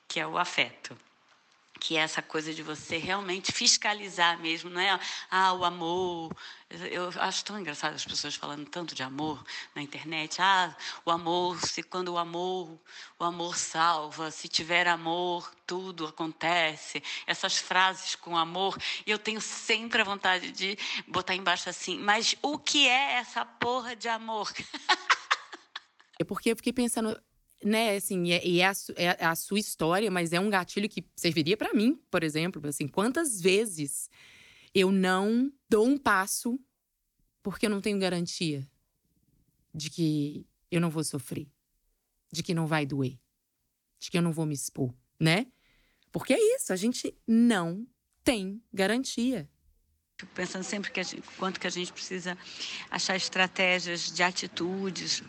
que 0.07 0.19
é 0.19 0.25
o 0.25 0.37
afeto. 0.37 0.97
Que 1.79 1.97
é 1.97 2.01
essa 2.01 2.21
coisa 2.21 2.53
de 2.53 2.61
você 2.61 2.97
realmente 2.97 3.51
fiscalizar 3.51 4.37
mesmo, 4.39 4.69
não 4.69 4.81
é? 4.81 4.99
Ah, 5.31 5.53
o 5.53 5.63
amor, 5.63 6.35
eu 6.91 7.09
acho 7.21 7.45
tão 7.45 7.59
engraçado 7.59 7.95
as 7.95 8.05
pessoas 8.05 8.35
falando 8.35 8.67
tanto 8.69 8.93
de 8.93 9.01
amor 9.01 9.43
na 9.73 9.81
internet. 9.81 10.41
Ah, 10.41 10.75
o 11.05 11.11
amor, 11.11 11.59
se 11.65 11.81
quando 11.81 12.09
o 12.09 12.17
amor, 12.17 12.79
o 13.17 13.23
amor 13.23 13.55
salva, 13.57 14.29
se 14.29 14.47
tiver 14.47 14.87
amor, 14.87 15.49
tudo 15.65 16.05
acontece. 16.05 17.01
Essas 17.25 17.57
frases 17.57 18.15
com 18.15 18.37
amor, 18.37 18.77
e 19.05 19.11
eu 19.11 19.17
tenho 19.17 19.41
sempre 19.41 20.01
a 20.01 20.05
vontade 20.05 20.51
de 20.51 20.77
botar 21.07 21.33
embaixo 21.33 21.69
assim, 21.69 21.97
mas 21.97 22.35
o 22.41 22.57
que 22.57 22.87
é 22.87 23.13
essa 23.13 23.45
porra 23.45 23.95
de 23.95 24.07
amor? 24.07 24.51
é 26.19 26.23
porque 26.23 26.51
eu 26.51 26.55
fiquei 26.55 26.73
pensando, 26.73 27.19
né, 27.63 27.95
assim, 27.95 28.23
e 28.25 28.61
é, 28.61 28.71
é, 28.95 29.09
a, 29.09 29.17
é 29.19 29.25
a 29.25 29.35
sua 29.35 29.59
história, 29.59 30.09
mas 30.09 30.31
é 30.31 30.39
um 30.39 30.49
gatilho 30.49 30.87
que 30.87 31.05
serviria 31.15 31.57
para 31.57 31.73
mim, 31.73 31.99
por 32.09 32.23
exemplo, 32.23 32.65
assim, 32.67 32.87
quantas 32.87 33.41
vezes 33.41 34.09
eu 34.73 34.91
não 34.91 35.51
dou 35.67 35.85
um 35.87 35.97
passo 35.97 36.59
porque 37.43 37.65
eu 37.65 37.69
não 37.69 37.81
tenho 37.81 37.99
garantia 37.99 38.67
de 39.73 39.89
que 39.89 40.45
eu 40.71 40.79
não 40.79 40.89
vou 40.89 41.03
sofrer, 41.03 41.47
de 42.31 42.43
que 42.43 42.53
não 42.53 42.67
vai 42.67 42.85
doer, 42.85 43.17
de 43.99 44.09
que 44.09 44.17
eu 44.17 44.21
não 44.21 44.31
vou 44.31 44.45
me 44.45 44.53
expor, 44.53 44.93
né? 45.19 45.47
Porque 46.11 46.33
é 46.33 46.55
isso, 46.55 46.73
a 46.73 46.75
gente 46.75 47.15
não 47.27 47.87
tem 48.23 48.61
garantia. 48.73 49.49
Pensando 50.35 50.63
sempre 50.63 50.91
que 50.91 51.01
gente, 51.01 51.23
quanto 51.37 51.59
que 51.59 51.67
a 51.67 51.69
gente 51.69 51.93
precisa 51.93 52.37
achar 52.91 53.15
estratégias 53.15 54.11
de 54.11 54.21
atitudes, 54.21 55.23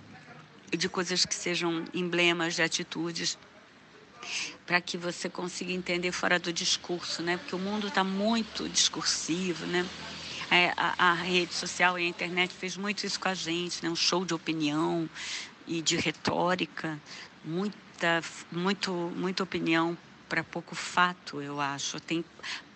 de 0.70 0.88
coisas 0.88 1.24
que 1.24 1.34
sejam 1.34 1.84
emblemas 1.92 2.54
de 2.54 2.62
atitudes 2.62 3.38
para 4.66 4.80
que 4.80 4.96
você 4.96 5.28
consiga 5.28 5.72
entender 5.72 6.12
fora 6.12 6.38
do 6.38 6.52
discurso, 6.52 7.22
né? 7.22 7.36
Porque 7.36 7.54
o 7.54 7.58
mundo 7.58 7.88
está 7.88 8.04
muito 8.04 8.68
discursivo, 8.68 9.66
né? 9.66 9.86
É, 10.50 10.72
a, 10.76 11.10
a, 11.10 11.14
rede 11.14 11.54
social 11.54 11.98
e 11.98 12.04
a 12.04 12.08
internet 12.08 12.52
fez 12.52 12.76
muito 12.76 13.04
isso 13.06 13.18
com 13.20 13.28
a 13.28 13.34
gente, 13.34 13.84
né? 13.84 13.90
um 13.90 13.94
show 13.94 14.24
de 14.24 14.34
opinião 14.34 15.08
e 15.64 15.80
de 15.80 15.96
retórica, 15.96 17.00
muita, 17.44 18.20
muito, 18.50 18.92
muita 19.14 19.44
opinião 19.44 19.96
para 20.28 20.42
pouco 20.42 20.74
fato, 20.74 21.40
eu 21.40 21.60
acho. 21.60 22.00
Tem 22.00 22.24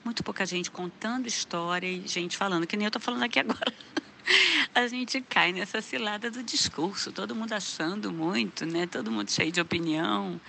muito 0.05 0.23
pouca 0.23 0.47
gente 0.47 0.71
contando 0.71 1.27
história 1.27 1.89
e 1.89 2.07
gente 2.07 2.37
falando, 2.37 2.67
que 2.67 2.77
nem 2.77 2.85
eu 2.85 2.89
estou 2.89 3.03
falando 3.03 3.25
aqui 3.25 3.41
agora. 3.41 3.73
a 4.75 4.87
gente 4.87 5.21
cai 5.21 5.53
nessa 5.53 5.81
cilada 5.81 6.31
do 6.31 6.43
discurso, 6.43 7.13
todo 7.13 7.35
mundo 7.35 7.53
achando 7.53 8.13
muito, 8.13 8.67
né? 8.67 8.87
Todo 8.87 9.11
mundo 9.11 9.31
cheio 9.31 9.53
de 9.53 9.61
opinião. 9.61 10.41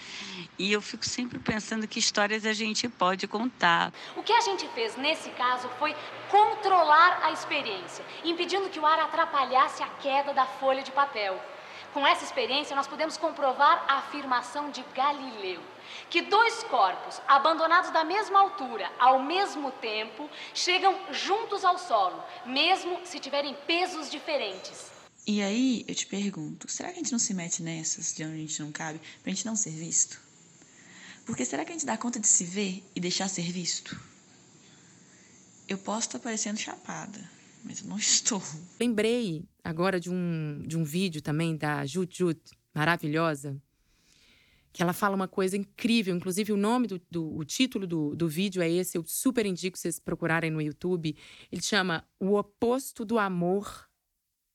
E 0.57 0.71
eu 0.71 0.81
fico 0.81 1.05
sempre 1.05 1.39
pensando 1.39 1.87
que 1.87 1.99
histórias 1.99 2.45
a 2.45 2.53
gente 2.53 2.87
pode 2.87 3.27
contar. 3.27 3.93
O 4.15 4.23
que 4.23 4.33
a 4.33 4.41
gente 4.41 4.67
fez 4.69 4.95
nesse 4.97 5.29
caso 5.31 5.69
foi 5.79 5.95
controlar 6.29 7.19
a 7.23 7.31
experiência, 7.31 8.03
impedindo 8.23 8.69
que 8.69 8.79
o 8.79 8.85
ar 8.85 8.99
atrapalhasse 8.99 9.83
a 9.83 9.87
queda 9.87 10.33
da 10.33 10.45
folha 10.45 10.83
de 10.83 10.91
papel. 10.91 11.39
Com 11.93 12.05
essa 12.05 12.23
experiência, 12.23 12.75
nós 12.75 12.87
podemos 12.87 13.17
comprovar 13.17 13.85
a 13.87 13.99
afirmação 13.99 14.69
de 14.69 14.83
Galileu 14.93 15.61
que 16.09 16.21
dois 16.21 16.63
corpos 16.63 17.21
abandonados 17.27 17.91
da 17.91 18.03
mesma 18.03 18.39
altura 18.39 18.91
ao 18.99 19.21
mesmo 19.21 19.71
tempo 19.71 20.29
chegam 20.53 20.95
juntos 21.11 21.63
ao 21.63 21.77
solo, 21.77 22.23
mesmo 22.45 22.99
se 23.05 23.19
tiverem 23.19 23.55
pesos 23.67 24.09
diferentes. 24.09 24.91
E 25.27 25.41
aí 25.41 25.83
eu 25.87 25.95
te 25.95 26.05
pergunto, 26.05 26.69
será 26.69 26.89
que 26.89 26.95
a 26.95 26.97
gente 26.99 27.11
não 27.11 27.19
se 27.19 27.33
mete 27.33 27.63
nessas 27.63 28.13
de 28.13 28.23
onde 28.23 28.35
a 28.35 28.37
gente 28.37 28.61
não 28.61 28.71
cabe 28.71 29.01
pra 29.23 29.31
gente 29.31 29.45
não 29.45 29.55
ser 29.55 29.71
visto? 29.71 30.21
Porque 31.25 31.43
será 31.43 31.65
que 31.65 31.71
a 31.71 31.73
gente 31.73 31.85
dá 31.85 31.97
conta 31.97 32.19
de 32.19 32.27
se 32.27 32.43
ver 32.43 32.83
e 32.95 32.99
deixar 32.99 33.27
ser 33.27 33.51
visto? 33.51 33.99
Eu 35.67 35.79
posso 35.79 36.07
estar 36.07 36.19
parecendo 36.19 36.59
chapada, 36.59 37.19
mas 37.63 37.81
eu 37.81 37.87
não 37.87 37.97
estou. 37.99 38.41
Lembrei 38.79 39.43
agora 39.63 39.99
de 39.99 40.11
um, 40.11 40.63
de 40.67 40.77
um 40.77 40.83
vídeo 40.83 41.21
também 41.23 41.57
da 41.57 41.83
Jut 41.87 42.15
Jut, 42.15 42.39
maravilhosa, 42.73 43.59
que 44.75 44.83
ela 44.83 44.91
fala 44.91 45.15
uma 45.15 45.27
coisa 45.27 45.55
incrível. 45.55 46.13
Inclusive, 46.13 46.51
o 46.51 46.57
nome 46.57 46.85
do, 46.85 47.01
do 47.09 47.33
o 47.33 47.45
título 47.45 47.87
do, 47.87 48.13
do 48.13 48.27
vídeo 48.27 48.61
é 48.61 48.69
esse. 48.69 48.97
Eu 48.97 49.05
super 49.05 49.45
indico 49.45 49.77
vocês 49.77 49.99
procurarem 49.99 50.51
no 50.51 50.61
YouTube. 50.61 51.15
Ele 51.49 51.61
chama 51.61 52.05
O 52.19 52.37
Oposto 52.37 53.05
do 53.05 53.17
Amor 53.17 53.89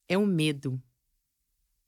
é 0.06 0.18
o 0.18 0.26
Medo. 0.26 0.78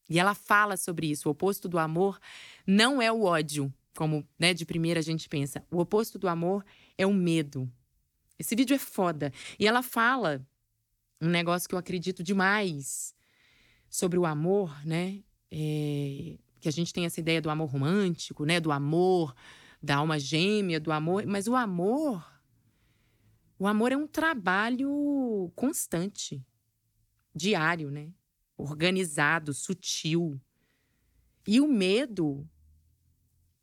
E 0.09 0.19
ela 0.19 0.35
fala 0.35 0.79
sobre 0.79 1.11
isso. 1.11 1.29
O 1.29 1.33
oposto 1.33 1.69
do 1.69 1.79
amor 1.79 2.19
não 2.67 3.03
é 3.03 3.13
o 3.13 3.25
ódio, 3.25 3.71
como 3.95 4.27
né, 4.39 4.55
de 4.55 4.65
primeira 4.65 5.01
a 5.01 5.03
gente 5.03 5.29
pensa. 5.29 5.63
O 5.71 5.79
oposto 5.79 6.19
do 6.19 6.27
amor 6.27 6.65
é 6.97 7.07
o 7.07 7.13
medo. 7.13 7.71
Esse 8.39 8.57
vídeo 8.57 8.75
é 8.75 8.79
foda. 8.79 9.31
E 9.59 9.67
ela 9.67 9.83
fala 9.83 10.43
um 11.21 11.29
negócio 11.29 11.69
que 11.69 11.75
eu 11.75 11.79
acredito 11.79 12.23
demais 12.23 13.15
sobre 13.91 14.19
o 14.19 14.25
amor, 14.25 14.75
né? 14.87 15.23
É, 15.51 16.39
que 16.63 16.69
a 16.69 16.73
gente 16.73 16.93
tem 16.93 17.05
essa 17.05 17.19
ideia 17.19 17.43
do 17.43 17.51
amor 17.51 17.69
romântico, 17.69 18.45
né? 18.45 18.61
Do 18.61 18.71
amor, 18.71 19.35
da 19.83 19.97
alma 19.97 20.19
gêmea, 20.19 20.79
do 20.79 20.93
amor. 20.93 21.27
Mas 21.27 21.49
o 21.49 21.57
amor. 21.57 22.25
O 23.59 23.67
amor 23.67 23.93
é 23.93 23.97
um 23.97 24.07
trabalho 24.07 25.53
constante, 25.55 26.45
diário, 27.35 27.91
né? 27.91 28.13
Organizado, 28.57 29.53
sutil. 29.53 30.41
E 31.47 31.61
o 31.61 31.67
medo, 31.67 32.49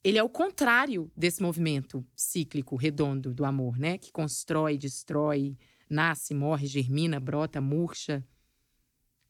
ele 0.04 0.18
é 0.18 0.24
o 0.24 0.30
contrário 0.30 1.12
desse 1.16 1.42
movimento 1.42 2.06
cíclico, 2.16 2.76
redondo 2.76 3.34
do 3.34 3.46
amor, 3.46 3.78
né? 3.78 3.98
Que 3.98 4.12
constrói, 4.12 4.78
destrói, 4.78 5.58
nasce, 5.90 6.34
morre, 6.34 6.68
germina, 6.68 7.20
brota, 7.20 7.60
murcha 7.62 8.26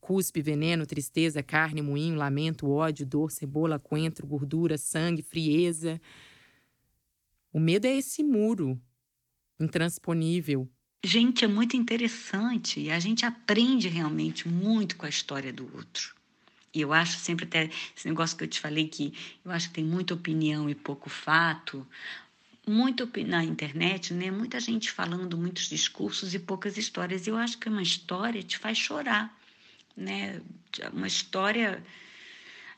cuspe, 0.10 0.42
veneno, 0.42 0.88
tristeza, 0.88 1.44
carne, 1.44 1.84
moinho, 1.84 2.16
lamento, 2.16 2.68
ódio, 2.68 3.06
dor, 3.06 3.30
cebola, 3.30 3.78
coentro, 3.78 4.26
gordura, 4.26 4.76
sangue, 4.76 5.22
frieza. 5.22 6.02
O 7.54 7.60
medo 7.60 7.86
é 7.86 7.96
esse 7.96 8.24
muro 8.24 8.82
intransponível. 9.60 10.68
Gente, 11.06 11.46
é 11.46 11.48
muito 11.48 11.78
interessante 11.78 12.80
e 12.80 12.90
a 12.90 13.00
gente 13.00 13.24
aprende 13.24 13.88
realmente 13.88 14.48
muito 14.48 14.98
com 14.98 15.06
a 15.06 15.10
história 15.10 15.54
do 15.54 15.70
outro. 15.76 16.16
E 16.74 16.82
eu 16.82 16.92
acho 16.92 17.20
sempre 17.20 17.46
até 17.46 17.70
esse 17.96 18.08
negócio 18.08 18.36
que 18.36 18.46
eu 18.46 18.48
te 18.48 18.60
falei 18.60 18.88
que 18.88 19.14
eu 19.46 19.52
acho 19.52 19.68
que 19.68 19.76
tem 19.76 19.86
muita 19.86 20.16
opinião 20.16 20.68
e 20.68 20.74
pouco 20.74 21.08
fato. 21.08 21.86
Muito 22.68 23.08
na 23.28 23.44
internet, 23.44 24.12
né? 24.16 24.32
Muita 24.32 24.60
gente 24.60 24.90
falando 24.90 25.38
muitos 25.38 25.70
discursos 25.70 26.34
e 26.34 26.40
poucas 26.40 26.78
histórias. 26.80 27.28
Eu 27.28 27.38
acho 27.38 27.60
que 27.60 27.70
uma 27.70 27.84
história 27.84 28.42
te 28.42 28.58
faz 28.58 28.76
chorar 28.76 29.38
né? 30.00 30.42
Uma 30.94 31.08
história. 31.08 31.84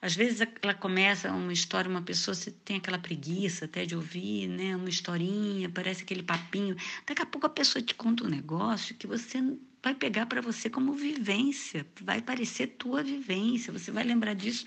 Às 0.01 0.15
vezes 0.15 0.41
ela 0.61 0.73
começa 0.73 1.31
uma 1.31 1.53
história, 1.53 1.89
uma 1.89 2.01
pessoa 2.01 2.35
tem 2.65 2.77
aquela 2.77 2.97
preguiça 2.97 3.65
até 3.65 3.85
de 3.85 3.95
ouvir, 3.95 4.47
né? 4.47 4.75
Uma 4.75 4.89
historinha, 4.89 5.69
parece 5.69 6.03
aquele 6.03 6.23
papinho. 6.23 6.75
Daqui 7.05 7.21
a 7.21 7.25
pouco 7.25 7.45
a 7.45 7.49
pessoa 7.49 7.83
te 7.83 7.93
conta 7.93 8.23
um 8.23 8.29
negócio 8.29 8.95
que 8.95 9.05
você 9.05 9.39
vai 9.83 9.95
pegar 9.95 10.25
para 10.25 10.41
você 10.41 10.69
como 10.69 10.93
vivência, 10.93 11.85
vai 12.01 12.21
parecer 12.21 12.67
tua 12.67 13.03
vivência, 13.03 13.73
você 13.73 13.91
vai 13.91 14.03
lembrar 14.03 14.33
disso 14.35 14.65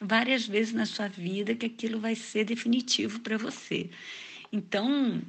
várias 0.00 0.46
vezes 0.46 0.72
na 0.72 0.86
sua 0.86 1.08
vida 1.08 1.54
que 1.54 1.66
aquilo 1.66 2.00
vai 2.00 2.14
ser 2.14 2.44
definitivo 2.44 3.20
para 3.20 3.36
você. 3.36 3.90
Então, 4.52 5.22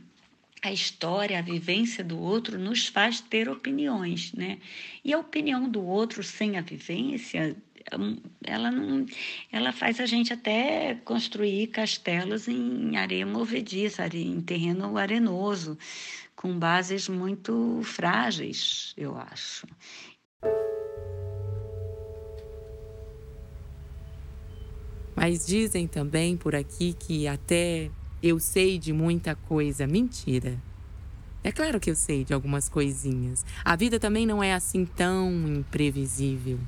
a 0.62 0.72
história, 0.72 1.38
a 1.38 1.41
vivência 1.41 2.04
do 2.04 2.20
outro 2.20 2.58
nos 2.58 2.88
faz 2.88 3.22
ter 3.22 3.48
opiniões, 3.50 4.34
né? 4.34 4.58
E 5.04 5.13
a 5.13 5.20
opinião 5.20 5.70
do 5.70 5.84
outro 5.84 6.24
sem 6.24 6.58
a 6.58 6.62
vivência, 6.62 7.56
ela 8.43 8.72
não, 8.72 9.06
ela 9.52 9.72
faz 9.72 10.00
a 10.00 10.06
gente 10.06 10.34
até 10.34 10.96
construir 11.06 11.67
castelos 11.67 12.48
em 12.48 12.98
areia 12.98 13.26
movediça, 13.26 14.08
em 14.13 14.41
terreno 14.41 14.98
arenoso, 14.98 15.78
com 16.36 16.58
bases 16.58 17.08
muito 17.08 17.82
frágeis, 17.84 18.93
eu 18.98 19.17
acho. 19.17 19.67
Mas 25.15 25.48
dizem 25.48 25.88
também 25.88 26.38
por 26.38 26.56
aqui 26.56 26.93
que 26.93 27.28
até 27.28 27.89
eu 28.22 28.40
sei 28.40 28.78
de 28.80 28.92
muita 28.92 29.36
coisa. 29.36 29.86
Mentira. 29.86 30.62
É 31.44 31.52
claro 31.52 31.80
que 31.80 31.90
eu 31.90 31.96
sei 31.96 32.26
de 32.26 32.34
algumas 32.34 32.68
coisinhas. 32.68 33.46
A 33.64 33.76
vida 33.76 34.00
também 34.00 34.26
não 34.26 34.44
é 34.44 34.54
assim 34.54 34.86
tão 34.86 35.32
imprevisível. 35.48 36.60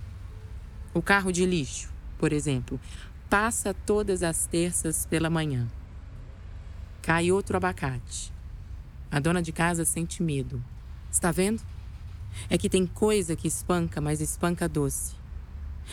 O 0.94 1.02
carro 1.02 1.32
de 1.32 1.46
lixo, 1.46 1.92
por 2.18 2.32
exemplo, 2.32 2.80
passa 3.30 3.74
todas 3.74 4.24
as 4.24 4.46
terças 4.46 5.06
pela 5.06 5.30
manhã. 5.30 5.68
Cai 7.02 7.32
outro 7.32 7.58
abacate. 7.58 8.32
A 9.12 9.20
dona 9.20 9.42
de 9.42 9.52
casa 9.52 9.84
sente 9.86 10.22
medo. 10.22 10.64
Está 11.12 11.32
vendo? 11.32 11.62
É 12.50 12.58
que 12.58 12.70
tem 12.70 12.86
coisa 12.86 13.36
que 13.36 13.48
espanca, 13.48 14.00
mas 14.00 14.22
espanca 14.22 14.70
doce. 14.70 15.16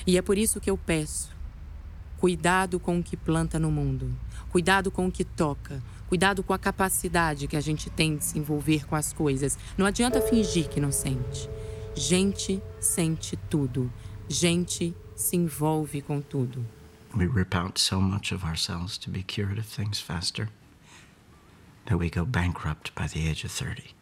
E 0.06 0.18
é 0.18 0.22
por 0.22 0.36
isso 0.36 0.60
que 0.60 0.70
eu 0.70 0.76
peço: 0.76 1.34
cuidado 2.18 2.78
com 2.78 2.98
o 2.98 3.02
que 3.02 3.16
planta 3.16 3.58
no 3.58 3.70
mundo. 3.70 4.14
Cuidado 4.50 4.90
com 4.90 5.06
o 5.06 5.12
que 5.12 5.24
toca. 5.24 5.82
Cuidado 6.08 6.42
com 6.42 6.52
a 6.52 6.58
capacidade 6.58 7.48
que 7.48 7.56
a 7.56 7.60
gente 7.60 7.90
tem 7.90 8.16
de 8.16 8.24
se 8.24 8.38
envolver 8.38 8.86
com 8.86 8.94
as 8.94 9.12
coisas. 9.12 9.58
Não 9.76 9.84
adianta 9.84 10.20
fingir 10.20 10.68
que 10.68 10.80
não 10.80 10.92
sente. 10.92 11.50
Gente 11.94 12.62
sente 12.78 13.36
tudo. 13.36 13.92
Gente 14.28 14.94
se 15.16 15.36
envolve 15.36 16.00
com 16.02 16.20
tudo. 16.20 16.64
We 17.14 17.26
rip 17.26 17.56
out 17.56 17.80
so 17.80 18.00
much 18.00 18.32
of 18.32 18.44
ourselves 18.44 18.98
to 18.98 19.10
be 19.10 19.22
cured 19.22 19.58
of 19.58 19.66
things 19.66 19.98
faster 19.98 20.48
that 21.86 21.96
we 21.98 22.10
go 22.10 22.24
bankrupt 22.24 22.94
by 22.94 23.06
the 23.06 23.28
age 23.28 23.44
of 23.44 23.50
30 23.50 23.94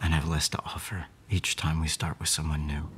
and 0.00 0.12
have 0.12 0.28
less 0.28 0.48
to 0.48 0.58
offer 0.64 1.06
each 1.30 1.56
time 1.56 1.80
we 1.80 1.88
start 1.88 2.18
with 2.18 2.28
someone 2.28 2.66
new. 2.66 2.88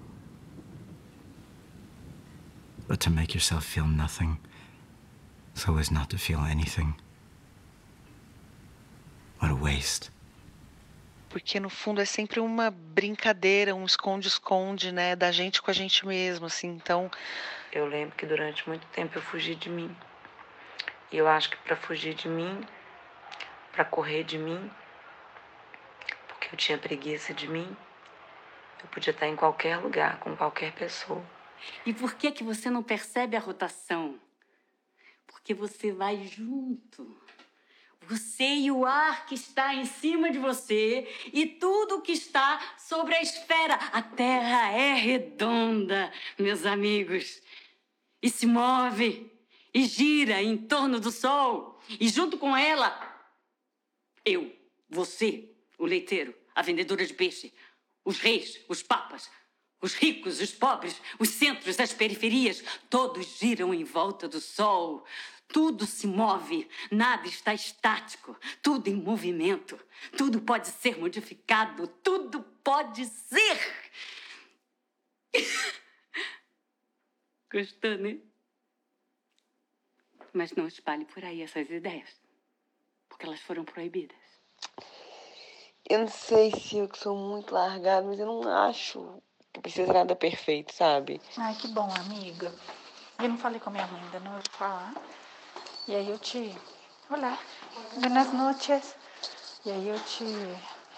But 2.89 3.01
to 3.01 3.11
make 3.11 3.35
yourself 3.35 3.65
feel 3.65 3.87
nothing 3.87 4.39
so 5.55 5.77
as 5.79 5.91
not 5.91 6.09
to 6.09 6.19
feel 6.19 6.41
anything. 6.41 6.95
What 9.41 9.53
a 9.53 9.57
waste. 9.57 10.11
Porque 11.29 11.61
no 11.61 11.71
fundo 11.71 12.01
é 12.01 12.05
sempre 12.05 12.41
uma 12.41 12.71
brincadeira, 12.71 13.75
um 13.75 13.85
esconde-esconde, 13.85 14.91
né, 14.91 15.15
da 15.15 15.31
gente 15.31 15.63
com 15.63 15.71
a 15.71 15.75
gente 15.75 16.05
mesmo, 16.07 16.47
assim. 16.47 16.69
Então, 16.69 17.11
eu 17.73 17.87
lembro 17.87 18.17
que 18.17 18.27
durante 18.27 18.69
muito 18.69 18.87
tempo 18.89 19.17
eu 19.17 19.23
fugi 19.23 19.55
de 19.55 19.71
mim. 19.71 19.95
E 21.13 21.17
eu 21.17 21.29
acho 21.29 21.51
que 21.51 21.57
para 21.57 21.77
fugir 21.77 22.15
de 22.15 22.29
mim, 22.29 22.61
para 23.73 23.85
correr 23.85 24.25
de 24.25 24.39
mim, 24.39 24.71
porque 26.29 26.53
eu 26.53 26.57
tinha 26.57 26.79
preguiça 26.79 27.33
de 27.33 27.49
mim, 27.49 27.77
eu 28.83 28.89
podia 28.89 29.11
estar 29.11 29.27
em 29.27 29.37
qualquer 29.37 29.77
lugar, 29.77 30.19
com 30.19 30.37
qualquer 30.37 30.73
pessoa. 30.73 31.25
E 31.85 31.93
por 31.93 32.15
que 32.15 32.31
que 32.31 32.45
você 32.45 32.71
não 32.71 32.83
percebe 32.83 33.37
a 33.37 33.41
rotação? 33.41 34.20
Porque 35.41 35.55
você 35.55 35.91
vai 35.91 36.23
junto. 36.27 37.19
Você 38.09 38.45
e 38.45 38.71
o 38.71 38.85
ar 38.85 39.25
que 39.27 39.35
está 39.35 39.75
em 39.75 39.87
cima 39.87 40.31
de 40.31 40.39
você 40.39 41.09
e 41.33 41.47
tudo 41.47 42.03
que 42.03 42.13
está 42.13 42.77
sobre 42.77 43.15
a 43.15 43.23
esfera. 43.23 43.75
A 43.75 44.03
Terra 44.03 44.73
é 44.73 44.95
redonda, 44.95 46.13
meus 46.39 46.67
amigos, 46.67 47.41
e 48.23 48.29
se 48.29 48.47
move 48.47 49.31
e 49.73 49.85
gira 49.85 50.43
em 50.43 50.57
torno 50.57 51.01
do 51.01 51.11
Sol. 51.11 51.81
E 51.99 52.09
junto 52.09 52.37
com 52.37 52.57
ela, 52.57 53.33
eu, 54.25 54.55
você, 54.89 55.51
o 55.79 55.87
leiteiro, 55.87 56.35
a 56.55 56.63
vendedora 56.63 57.07
de 57.07 57.15
peixe, 57.15 57.53
os 58.05 58.19
reis, 58.19 58.61
os 58.69 58.83
papas, 58.83 59.31
os 59.81 59.95
ricos, 59.95 60.41
os 60.41 60.53
pobres, 60.53 61.01
os 61.19 61.31
centros, 61.31 61.81
as 61.81 61.93
periferias, 61.93 62.63
todos 62.89 63.39
giram 63.39 63.73
em 63.73 63.85
volta 63.85 64.29
do 64.29 64.41
Sol. 64.41 65.05
Tudo 65.49 65.85
se 65.85 66.07
move, 66.07 66.69
nada 66.93 67.27
está 67.27 67.53
estático, 67.53 68.39
tudo 68.63 68.87
em 68.89 68.95
movimento. 68.95 69.79
Tudo 70.17 70.41
pode 70.41 70.69
ser 70.69 70.97
modificado, 70.99 71.89
tudo 72.05 72.43
pode 72.63 73.05
ser. 73.05 73.59
Gostou, 77.51 77.99
né? 77.99 78.19
Mas 80.33 80.53
não 80.53 80.69
espalhe 80.69 81.05
por 81.05 81.25
aí 81.25 81.43
essas 81.43 81.69
ideias, 81.69 82.21
porque 83.09 83.27
elas 83.27 83.41
foram 83.41 83.65
proibidas. 83.65 84.17
Eu 85.89 85.99
não 85.99 86.09
sei 86.09 86.53
se 86.53 86.79
eu 86.79 86.89
que 86.89 86.97
sou 86.97 87.17
muito 87.17 87.53
largada, 87.53 88.07
mas 88.07 88.21
eu 88.21 88.27
não 88.27 88.49
acho 88.49 89.21
que 89.53 89.61
precisa 89.61 89.93
nada 89.93 90.15
perfeito, 90.15 90.75
sabe? 90.75 91.21
Ai, 91.37 91.55
que 91.55 91.69
bom, 91.69 91.89
amiga. 91.99 92.53
Eu 93.19 93.29
não 93.29 93.39
falei 93.39 93.61
com 93.61 93.71
a 93.71 93.73
minha 93.73 93.87
mãe 93.87 94.03
ainda, 94.03 94.21
não. 94.21 94.33
Eu 94.37 94.43
vou 94.43 94.53
falar. 94.53 94.95
E 95.87 95.95
aí 95.95 96.09
eu 96.09 96.19
te. 96.19 96.55
Olá, 97.11 97.39
buenas 97.99 98.33
noches. 98.33 98.95
E 99.65 99.71
aí 99.71 99.89
eu 99.89 99.99
te. 100.01 100.25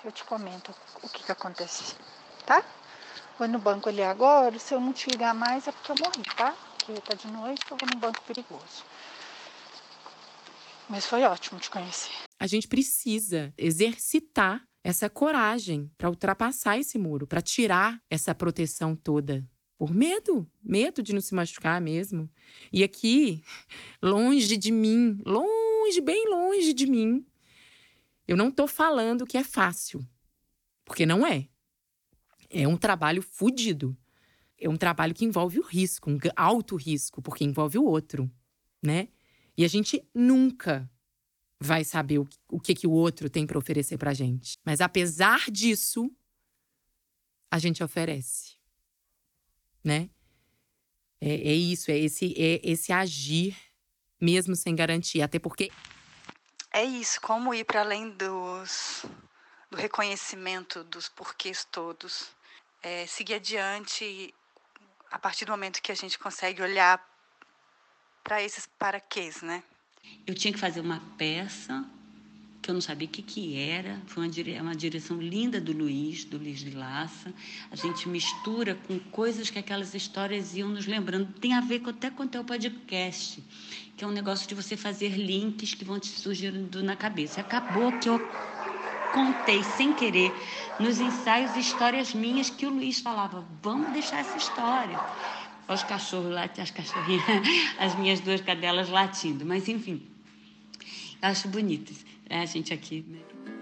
Eu 0.04 0.10
te 0.10 0.24
comento 0.24 0.74
o 1.02 1.08
que 1.08 1.22
que 1.22 1.30
aconteceu, 1.32 1.96
tá? 2.44 2.64
Vou 3.38 3.46
no 3.46 3.58
banco 3.58 3.88
ali 3.88 4.02
agora. 4.02 4.58
Se 4.58 4.74
eu 4.74 4.80
não 4.80 4.92
te 4.92 5.08
ligar 5.10 5.32
mais 5.32 5.68
é 5.68 5.72
porque 5.72 5.92
eu 5.92 5.96
morri, 6.00 6.22
tá? 6.36 6.56
Porque 6.84 7.00
tá 7.00 7.14
de 7.14 7.28
noite, 7.28 7.62
eu 7.70 7.76
vou 7.76 7.88
num 7.92 8.00
banco 8.00 8.20
perigoso. 8.22 8.84
Mas 10.88 11.06
foi 11.06 11.22
ótimo 11.22 11.60
te 11.60 11.70
conhecer. 11.70 12.10
A 12.38 12.46
gente 12.48 12.66
precisa 12.66 13.54
exercitar 13.56 14.60
essa 14.84 15.08
coragem 15.08 15.90
para 15.96 16.10
ultrapassar 16.10 16.78
esse 16.78 16.98
muro, 16.98 17.26
para 17.26 17.40
tirar 17.40 18.02
essa 18.10 18.34
proteção 18.34 18.96
toda. 18.96 19.46
Por 19.78 19.92
medo, 19.92 20.48
medo 20.62 21.02
de 21.02 21.12
não 21.12 21.20
se 21.20 21.34
machucar 21.34 21.80
mesmo. 21.80 22.30
E 22.72 22.84
aqui, 22.84 23.42
longe 24.02 24.56
de 24.56 24.70
mim, 24.70 25.20
longe, 25.24 26.00
bem 26.00 26.28
longe 26.28 26.72
de 26.72 26.86
mim, 26.86 27.26
eu 28.26 28.36
não 28.36 28.48
estou 28.48 28.68
falando 28.68 29.26
que 29.26 29.36
é 29.36 29.44
fácil, 29.44 30.06
porque 30.84 31.04
não 31.04 31.26
é. 31.26 31.48
É 32.48 32.68
um 32.68 32.76
trabalho 32.76 33.22
fudido. 33.22 33.96
É 34.58 34.68
um 34.68 34.76
trabalho 34.76 35.14
que 35.14 35.24
envolve 35.24 35.58
o 35.58 35.62
risco, 35.62 36.08
um 36.08 36.18
alto 36.36 36.76
risco, 36.76 37.20
porque 37.20 37.42
envolve 37.42 37.78
o 37.78 37.84
outro, 37.84 38.30
né? 38.80 39.08
E 39.56 39.64
a 39.64 39.68
gente 39.68 40.08
nunca 40.14 40.88
vai 41.62 41.84
saber 41.84 42.18
o, 42.18 42.28
o 42.48 42.60
que, 42.60 42.74
que 42.74 42.86
o 42.86 42.90
outro 42.90 43.30
tem 43.30 43.46
para 43.46 43.58
oferecer 43.58 43.96
para 43.96 44.12
gente. 44.12 44.58
Mas 44.64 44.80
apesar 44.80 45.50
disso, 45.50 46.10
a 47.50 47.58
gente 47.58 47.82
oferece, 47.82 48.56
né? 49.84 50.10
É, 51.20 51.34
é 51.34 51.54
isso, 51.54 51.90
é 51.90 51.98
esse, 51.98 52.34
é 52.36 52.60
esse 52.64 52.92
agir 52.92 53.56
mesmo 54.20 54.56
sem 54.56 54.74
garantia, 54.74 55.24
até 55.24 55.38
porque 55.38 55.70
é 56.74 56.84
isso, 56.84 57.20
como 57.20 57.52
ir 57.52 57.64
para 57.64 57.80
além 57.80 58.08
dos, 58.10 59.04
do 59.70 59.76
reconhecimento 59.76 60.82
dos 60.84 61.06
porquês 61.06 61.66
todos, 61.70 62.30
é, 62.82 63.06
seguir 63.06 63.34
adiante 63.34 64.34
a 65.10 65.18
partir 65.18 65.44
do 65.44 65.52
momento 65.52 65.82
que 65.82 65.92
a 65.92 65.94
gente 65.94 66.18
consegue 66.18 66.62
olhar 66.62 66.98
para 68.24 68.42
esses 68.42 68.66
paraquês, 68.66 69.42
né? 69.42 69.62
Eu 70.24 70.34
tinha 70.34 70.52
que 70.52 70.58
fazer 70.58 70.80
uma 70.80 71.02
peça 71.18 71.84
que 72.60 72.70
eu 72.70 72.74
não 72.74 72.80
sabia 72.80 73.08
o 73.08 73.10
que, 73.10 73.22
que 73.22 73.58
era. 73.58 74.00
Foi 74.06 74.22
uma, 74.22 74.30
dire... 74.30 74.60
uma 74.60 74.74
direção 74.74 75.20
linda 75.20 75.60
do 75.60 75.72
Luiz, 75.72 76.24
do 76.24 76.38
Luiz 76.38 76.60
de 76.60 76.70
Laça. 76.70 77.34
A 77.72 77.74
gente 77.74 78.08
mistura 78.08 78.78
com 78.86 79.00
coisas 79.00 79.50
que 79.50 79.58
aquelas 79.58 79.94
histórias 79.94 80.54
iam 80.54 80.68
nos 80.68 80.86
lembrando. 80.86 81.32
Tem 81.40 81.54
a 81.54 81.60
ver 81.60 81.80
com, 81.80 81.90
até 81.90 82.08
com 82.08 82.22
o 82.22 82.44
podcast, 82.44 83.42
que 83.96 84.04
é 84.04 84.06
um 84.06 84.12
negócio 84.12 84.48
de 84.48 84.54
você 84.54 84.76
fazer 84.76 85.08
links 85.08 85.74
que 85.74 85.84
vão 85.84 85.98
te 85.98 86.06
surgindo 86.06 86.84
na 86.84 86.94
cabeça. 86.94 87.40
Acabou 87.40 87.90
que 87.98 88.08
eu 88.08 88.20
contei 89.12 89.62
sem 89.64 89.92
querer 89.92 90.32
nos 90.78 91.00
ensaios 91.00 91.56
histórias 91.56 92.14
minhas 92.14 92.48
que 92.48 92.64
o 92.64 92.70
Luiz 92.70 93.00
falava: 93.00 93.44
vamos 93.60 93.92
deixar 93.92 94.20
essa 94.20 94.36
história 94.36 95.00
os 95.68 95.82
cachorros 95.82 96.34
as 96.36 96.70
cachorrinhas, 96.70 97.24
as 97.78 97.98
minhas 97.98 98.20
duas 98.20 98.40
cadelas 98.40 98.88
latindo. 98.88 99.44
Mas, 99.44 99.68
enfim, 99.68 100.06
eu 101.22 101.28
acho 101.28 101.48
bonito 101.48 101.92
né, 102.28 102.42
a 102.42 102.46
gente 102.46 102.72
aqui. 102.72 103.04
Né? 103.06 103.20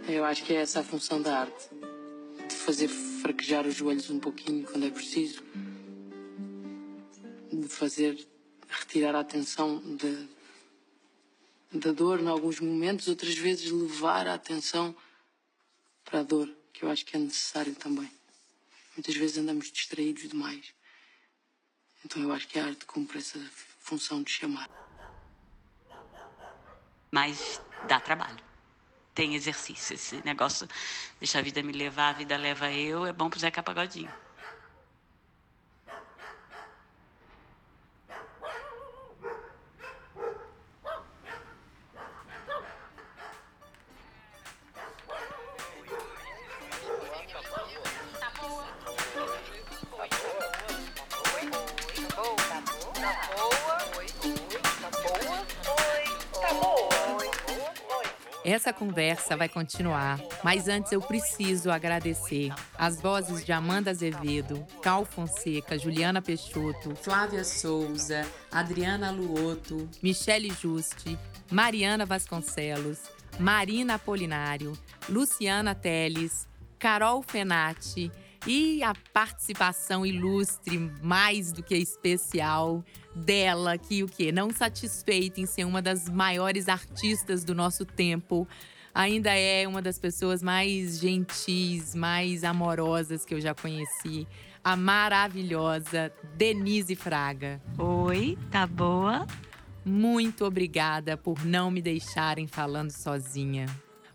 Eu 0.09 0.25
acho 0.25 0.45
que 0.45 0.53
é 0.53 0.57
essa 0.57 0.81
a 0.81 0.85
função 0.85 1.21
da 1.21 1.41
arte. 1.41 1.69
De 2.49 2.55
fazer 2.55 2.89
fraquejar 2.89 3.67
os 3.67 3.75
joelhos 3.75 4.11
um 4.11 4.19
pouquinho 4.19 4.65
quando 4.65 4.87
é 4.87 4.91
preciso. 4.91 5.43
De 7.53 7.69
fazer 7.69 8.27
retirar 8.69 9.15
a 9.15 9.21
atenção 9.21 9.79
de, 9.97 10.29
da 11.73 11.93
dor 11.93 12.21
em 12.21 12.29
alguns 12.29 12.61
momentos, 12.61 13.09
outras 13.09 13.37
vezes 13.37 13.71
levar 13.71 14.27
a 14.27 14.35
atenção 14.35 14.95
para 16.05 16.21
a 16.21 16.23
dor, 16.23 16.49
que 16.73 16.85
eu 16.85 16.91
acho 16.91 17.05
que 17.05 17.17
é 17.17 17.19
necessário 17.19 17.75
também. 17.75 18.11
Muitas 18.97 19.15
vezes 19.17 19.39
andamos 19.39 19.71
distraídos 19.71 20.29
demais. 20.29 20.73
Então 22.05 22.23
eu 22.23 22.33
acho 22.33 22.49
que 22.49 22.59
a 22.59 22.67
arte 22.67 22.85
cumpre 22.87 23.19
essa 23.19 23.39
função 23.81 24.23
de 24.23 24.31
chamar. 24.31 24.69
Mas 27.11 27.61
dá 27.87 28.01
trabalho. 28.01 28.43
Tem 29.15 29.35
exercício. 29.35 29.95
Esse 29.95 30.25
negócio, 30.25 30.69
deixa 31.19 31.39
a 31.39 31.43
vida 31.43 31.63
me 31.63 31.73
levar, 31.73 32.11
a 32.11 32.13
vida 32.13 32.37
leva 32.37 32.71
eu, 32.71 33.05
é 33.05 33.13
bom 33.13 33.29
pro 33.29 33.39
Zeca 33.39 33.63
Pagodinho. 33.63 34.13
Essa 58.51 58.73
conversa 58.73 59.37
vai 59.37 59.49
continuar, 59.49 60.21
mas 60.43 60.67
antes 60.67 60.91
eu 60.91 61.01
preciso 61.01 61.71
agradecer 61.71 62.53
as 62.77 63.01
vozes 63.01 63.45
de 63.45 63.53
Amanda 63.53 63.93
Azevedo, 63.93 64.67
Cal 64.83 65.05
Fonseca, 65.05 65.79
Juliana 65.79 66.21
Peixoto, 66.21 66.97
Flávia 66.97 67.45
Souza, 67.45 68.27
Adriana 68.51 69.13
Luoto, 69.13 69.89
Michele 70.03 70.51
Juste, 70.51 71.17
Mariana 71.49 72.05
Vasconcelos, 72.05 72.99
Marina 73.39 73.95
Apolinário, 73.95 74.73
Luciana 75.09 75.73
Teles, 75.73 76.49
Carol 76.77 77.23
Fenati 77.23 78.11
e 78.46 78.83
a 78.83 78.94
participação 79.12 80.05
ilustre, 80.05 80.79
mais 81.03 81.53
do 81.53 81.62
que 81.62 81.76
especial, 81.76 82.85
dela, 83.14 83.76
que 83.76 84.03
o 84.03 84.07
quê? 84.07 84.33
Não 84.33 84.50
satisfeita 84.50 85.40
em 85.40 85.46
ser 85.46 85.64
uma 85.64 85.83
das 85.83 86.09
maiores 86.09 86.68
artistas 86.68 87.44
do 87.44 87.55
nosso 87.55 87.85
tempo, 87.85 88.46
ainda 88.94 89.35
é 89.35 89.66
uma 89.66 89.83
das 89.83 89.98
pessoas 89.98 90.42
mais 90.42 90.98
gentis, 90.98 91.94
mais 91.94 92.44
amorosas 92.44 93.24
que 93.24 93.35
eu 93.35 93.40
já 93.40 93.55
conheci. 93.55 94.26
A 94.62 94.76
maravilhosa 94.76 96.12
Denise 96.37 96.94
Fraga. 96.94 97.61
Oi, 97.79 98.37
tá 98.50 98.66
boa? 98.66 99.26
Muito 99.85 100.45
obrigada 100.45 101.16
por 101.16 101.45
não 101.45 101.70
me 101.70 101.80
deixarem 101.80 102.47
falando 102.47 102.91
sozinha. 102.91 103.66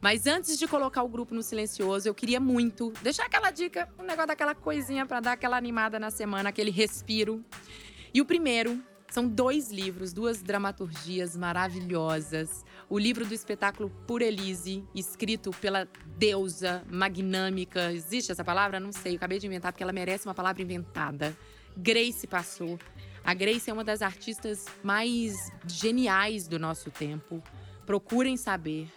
Mas 0.06 0.28
antes 0.28 0.60
de 0.60 0.68
colocar 0.68 1.01
o 1.01 1.10
grupo 1.10 1.34
no 1.34 1.41
silencioso, 1.41 2.08
eu 2.08 2.14
queria 2.14 2.39
muito 2.39 2.93
deixar 3.01 3.26
aquela 3.26 3.49
dica, 3.49 3.89
um 3.97 4.03
negócio 4.03 4.28
daquela 4.28 4.53
coisinha 4.53 5.03
para 5.03 5.20
dar 5.20 5.32
aquela 5.32 5.58
animada 5.58 5.97
na 5.97 6.12
semana, 6.12 6.49
aquele 6.49 6.70
respiro. 6.70 7.43
E 8.14 8.22
o 8.22 8.26
primeiro 8.26 8.80
são 9.10 9.28
dois 9.28 9.72
livros, 9.72 10.14
duas 10.14 10.43
dramaturgias 10.43 11.36
maravilhosas. 11.36 12.64
O 12.88 12.99
livro 12.99 13.26
do 13.26 13.34
espetáculo 13.34 13.89
Por 14.06 14.22
Elise, 14.22 14.84
escrito 14.93 15.49
pela 15.60 15.88
deusa 16.20 16.84
magnâmica. 16.88 17.91
Existe 17.91 18.32
essa 18.32 18.43
palavra? 18.43 18.80
Não 18.80 18.91
sei, 18.91 19.14
eu 19.14 19.18
acabei 19.18 19.39
de 19.39 19.47
inventar 19.47 19.74
porque 19.74 19.82
ela 19.82 19.91
merece 19.91 20.28
uma 20.28 20.36
palavra 20.36 20.62
inventada. 20.62 21.36
Grace 21.76 22.28
passou. 22.28 22.78
A 23.24 23.34
Grace 23.34 23.72
é 23.72 23.74
uma 23.74 23.84
das 23.84 24.03
artistas 24.03 24.66
mais 24.84 25.51
geniais 25.66 26.47
do 26.47 26.60
nosso 26.60 26.91
tempo. 26.91 27.41
Procurem 27.88 28.38
saber. 28.38 28.88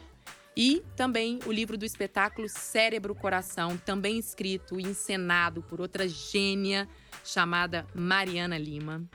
E 0.60 0.82
também 0.96 1.38
o 1.46 1.52
livro 1.52 1.78
do 1.78 1.84
espetáculo 1.84 2.48
Cérebro 2.48 3.14
Coração, 3.14 3.76
também 3.76 4.18
escrito 4.18 4.80
e 4.80 4.82
encenado 4.82 5.62
por 5.62 5.80
outra 5.80 6.08
gênia 6.08 6.88
chamada 7.24 7.86
Mariana 7.94 8.58
Lima. 8.58 9.08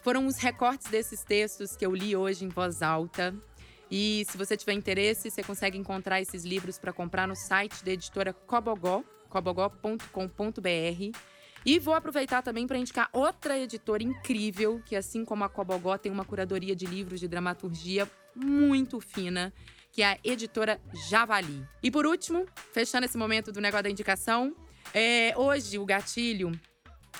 Foram 0.00 0.26
os 0.26 0.38
recortes 0.38 0.90
desses 0.90 1.22
textos 1.22 1.76
que 1.76 1.84
eu 1.84 1.94
li 1.94 2.16
hoje 2.16 2.46
em 2.46 2.48
voz 2.48 2.80
alta. 2.80 3.34
E 3.90 4.24
se 4.30 4.38
você 4.38 4.56
tiver 4.56 4.72
interesse, 4.72 5.30
você 5.30 5.42
consegue 5.42 5.76
encontrar 5.76 6.22
esses 6.22 6.42
livros 6.42 6.78
para 6.78 6.90
comprar 6.90 7.28
no 7.28 7.36
site 7.36 7.84
da 7.84 7.90
editora 7.90 8.32
Cobogó, 8.32 9.04
cobogó.com.br. 9.28 11.18
E 11.66 11.78
vou 11.78 11.92
aproveitar 11.92 12.40
também 12.40 12.66
para 12.66 12.78
indicar 12.78 13.10
outra 13.12 13.58
editora 13.58 14.02
incrível, 14.02 14.80
que 14.86 14.96
assim 14.96 15.22
como 15.22 15.44
a 15.44 15.50
Cobogó 15.50 15.98
tem 15.98 16.10
uma 16.10 16.24
curadoria 16.24 16.74
de 16.74 16.86
livros 16.86 17.20
de 17.20 17.28
dramaturgia 17.28 18.10
muito 18.34 19.00
fina, 19.00 19.52
que 19.92 20.02
é 20.02 20.12
a 20.12 20.18
editora 20.24 20.80
Javali. 21.08 21.66
E 21.82 21.90
por 21.90 22.06
último, 22.06 22.46
fechando 22.72 23.04
esse 23.04 23.16
momento 23.16 23.50
do 23.52 23.60
negócio 23.60 23.84
da 23.84 23.90
indicação, 23.90 24.54
é, 24.94 25.32
hoje 25.36 25.78
o 25.78 25.84
Gatilho 25.84 26.52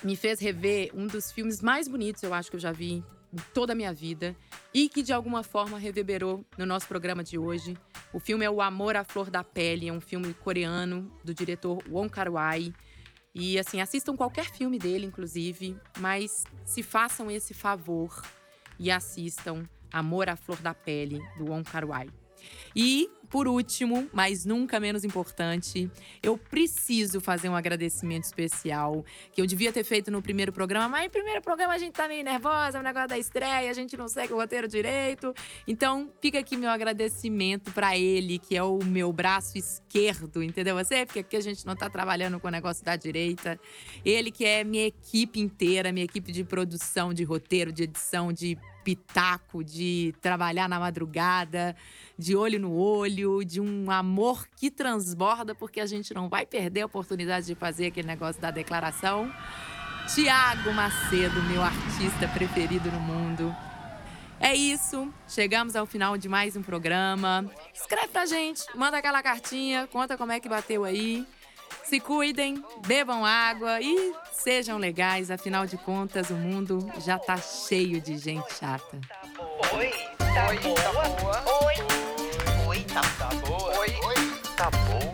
me 0.03 0.15
fez 0.15 0.39
rever 0.39 0.91
um 0.93 1.07
dos 1.07 1.31
filmes 1.31 1.61
mais 1.61 1.87
bonitos, 1.87 2.23
eu 2.23 2.33
acho 2.33 2.49
que 2.49 2.55
eu 2.55 2.59
já 2.59 2.71
vi 2.71 3.03
em 3.31 3.37
toda 3.53 3.73
a 3.73 3.75
minha 3.75 3.93
vida 3.93 4.35
e 4.73 4.89
que 4.89 5.03
de 5.03 5.13
alguma 5.13 5.43
forma 5.43 5.77
reverberou 5.77 6.45
no 6.57 6.65
nosso 6.65 6.87
programa 6.87 7.23
de 7.23 7.37
hoje. 7.37 7.77
O 8.11 8.19
filme 8.19 8.45
é 8.45 8.49
O 8.49 8.61
Amor 8.61 8.95
à 8.95 9.03
Flor 9.03 9.29
da 9.29 9.43
Pele, 9.43 9.87
é 9.87 9.93
um 9.93 10.01
filme 10.01 10.33
coreano 10.33 11.11
do 11.23 11.33
diretor 11.33 11.83
Wong 11.87 12.09
Kar-wai. 12.09 12.73
E 13.33 13.59
assim, 13.59 13.79
assistam 13.79 14.15
qualquer 14.15 14.45
filme 14.45 14.79
dele, 14.79 15.05
inclusive, 15.05 15.77
mas 15.99 16.45
se 16.65 16.81
façam 16.81 17.29
esse 17.29 17.53
favor 17.53 18.23
e 18.79 18.89
assistam 18.89 19.63
Amor 19.91 20.29
à 20.29 20.35
Flor 20.35 20.57
da 20.61 20.73
Pele 20.73 21.19
do 21.37 21.45
Wong 21.51 21.63
Kar-wai. 21.63 22.09
E, 22.75 23.09
por 23.29 23.47
último, 23.47 24.09
mas 24.11 24.45
nunca 24.45 24.79
menos 24.79 25.03
importante, 25.03 25.89
eu 26.21 26.37
preciso 26.37 27.21
fazer 27.21 27.47
um 27.49 27.55
agradecimento 27.55 28.23
especial 28.23 29.05
que 29.31 29.41
eu 29.41 29.45
devia 29.45 29.71
ter 29.71 29.83
feito 29.83 30.09
no 30.09 30.21
primeiro 30.21 30.51
programa, 30.51 30.89
mas 30.89 31.05
no 31.05 31.11
primeiro 31.11 31.41
programa 31.41 31.73
a 31.73 31.77
gente 31.77 31.93
tá 31.93 32.07
meio 32.07 32.23
nervosa, 32.23 32.79
o 32.79 32.83
negócio 32.83 33.09
da 33.09 33.17
estreia, 33.17 33.69
a 33.69 33.73
gente 33.73 33.95
não 33.95 34.07
segue 34.07 34.33
o 34.33 34.35
roteiro 34.35 34.67
direito. 34.67 35.33
Então, 35.67 36.11
fica 36.21 36.39
aqui 36.39 36.57
meu 36.57 36.69
agradecimento 36.69 37.71
para 37.71 37.97
ele, 37.97 38.39
que 38.39 38.55
é 38.55 38.63
o 38.63 38.79
meu 38.83 39.13
braço 39.13 39.57
esquerdo, 39.57 40.41
entendeu 40.41 40.75
você? 40.75 41.05
Porque 41.05 41.19
aqui 41.19 41.35
a 41.37 41.41
gente 41.41 41.65
não 41.65 41.75
tá 41.75 41.89
trabalhando 41.89 42.39
com 42.39 42.47
o 42.47 42.51
negócio 42.51 42.83
da 42.83 42.95
direita. 42.95 43.59
Ele 44.03 44.31
que 44.31 44.45
é 44.45 44.63
minha 44.63 44.87
equipe 44.87 45.39
inteira, 45.39 45.91
minha 45.91 46.05
equipe 46.05 46.31
de 46.31 46.43
produção, 46.43 47.13
de 47.13 47.23
roteiro, 47.23 47.71
de 47.71 47.83
edição, 47.83 48.33
de 48.33 48.57
pitaco, 48.89 49.63
de 49.63 50.15
trabalhar 50.19 50.67
na 50.67 50.79
madrugada, 50.79 51.75
de 52.17 52.35
olho 52.35 52.59
no 52.59 52.73
olho, 52.73 53.43
de 53.45 53.61
um 53.61 53.91
amor 53.91 54.47
que 54.55 54.71
transborda, 54.71 55.53
porque 55.53 55.79
a 55.79 55.85
gente 55.85 56.11
não 56.11 56.27
vai 56.27 56.43
perder 56.43 56.81
a 56.81 56.85
oportunidade 56.87 57.45
de 57.45 57.53
fazer 57.53 57.87
aquele 57.87 58.07
negócio 58.07 58.41
da 58.41 58.49
declaração. 58.49 59.31
Tiago 60.13 60.73
Macedo, 60.73 61.39
meu 61.43 61.61
artista 61.61 62.27
preferido 62.33 62.91
no 62.91 62.99
mundo. 62.99 63.55
É 64.39 64.55
isso, 64.55 65.13
chegamos 65.27 65.75
ao 65.75 65.85
final 65.85 66.17
de 66.17 66.27
mais 66.27 66.55
um 66.55 66.63
programa. 66.63 67.45
Escreve 67.71 68.07
pra 68.07 68.25
gente, 68.25 68.63
manda 68.75 68.97
aquela 68.97 69.21
cartinha, 69.21 69.85
conta 69.85 70.17
como 70.17 70.31
é 70.31 70.39
que 70.39 70.49
bateu 70.49 70.83
aí. 70.83 71.27
Se 71.89 71.99
cuidem, 71.99 72.63
bebam 72.85 73.25
água 73.25 73.81
e 73.81 74.13
sejam 74.31 74.77
legais, 74.77 75.31
afinal 75.31 75.65
de 75.65 75.75
contas, 75.75 76.29
o 76.29 76.35
mundo 76.35 76.87
já 76.99 77.17
tá 77.17 77.35
cheio 77.37 77.99
de 77.99 78.15
gente 78.15 78.53
chata. 78.53 78.99
Oi, 79.75 79.91
tá 80.19 80.53
boa? 80.61 81.43
Oi. 81.65 81.73
Oi, 82.67 82.83
tá 82.83 83.01
boa? 83.47 83.79
Oi, 83.79 83.89
tá 84.55 84.69
boa? 84.69 85.08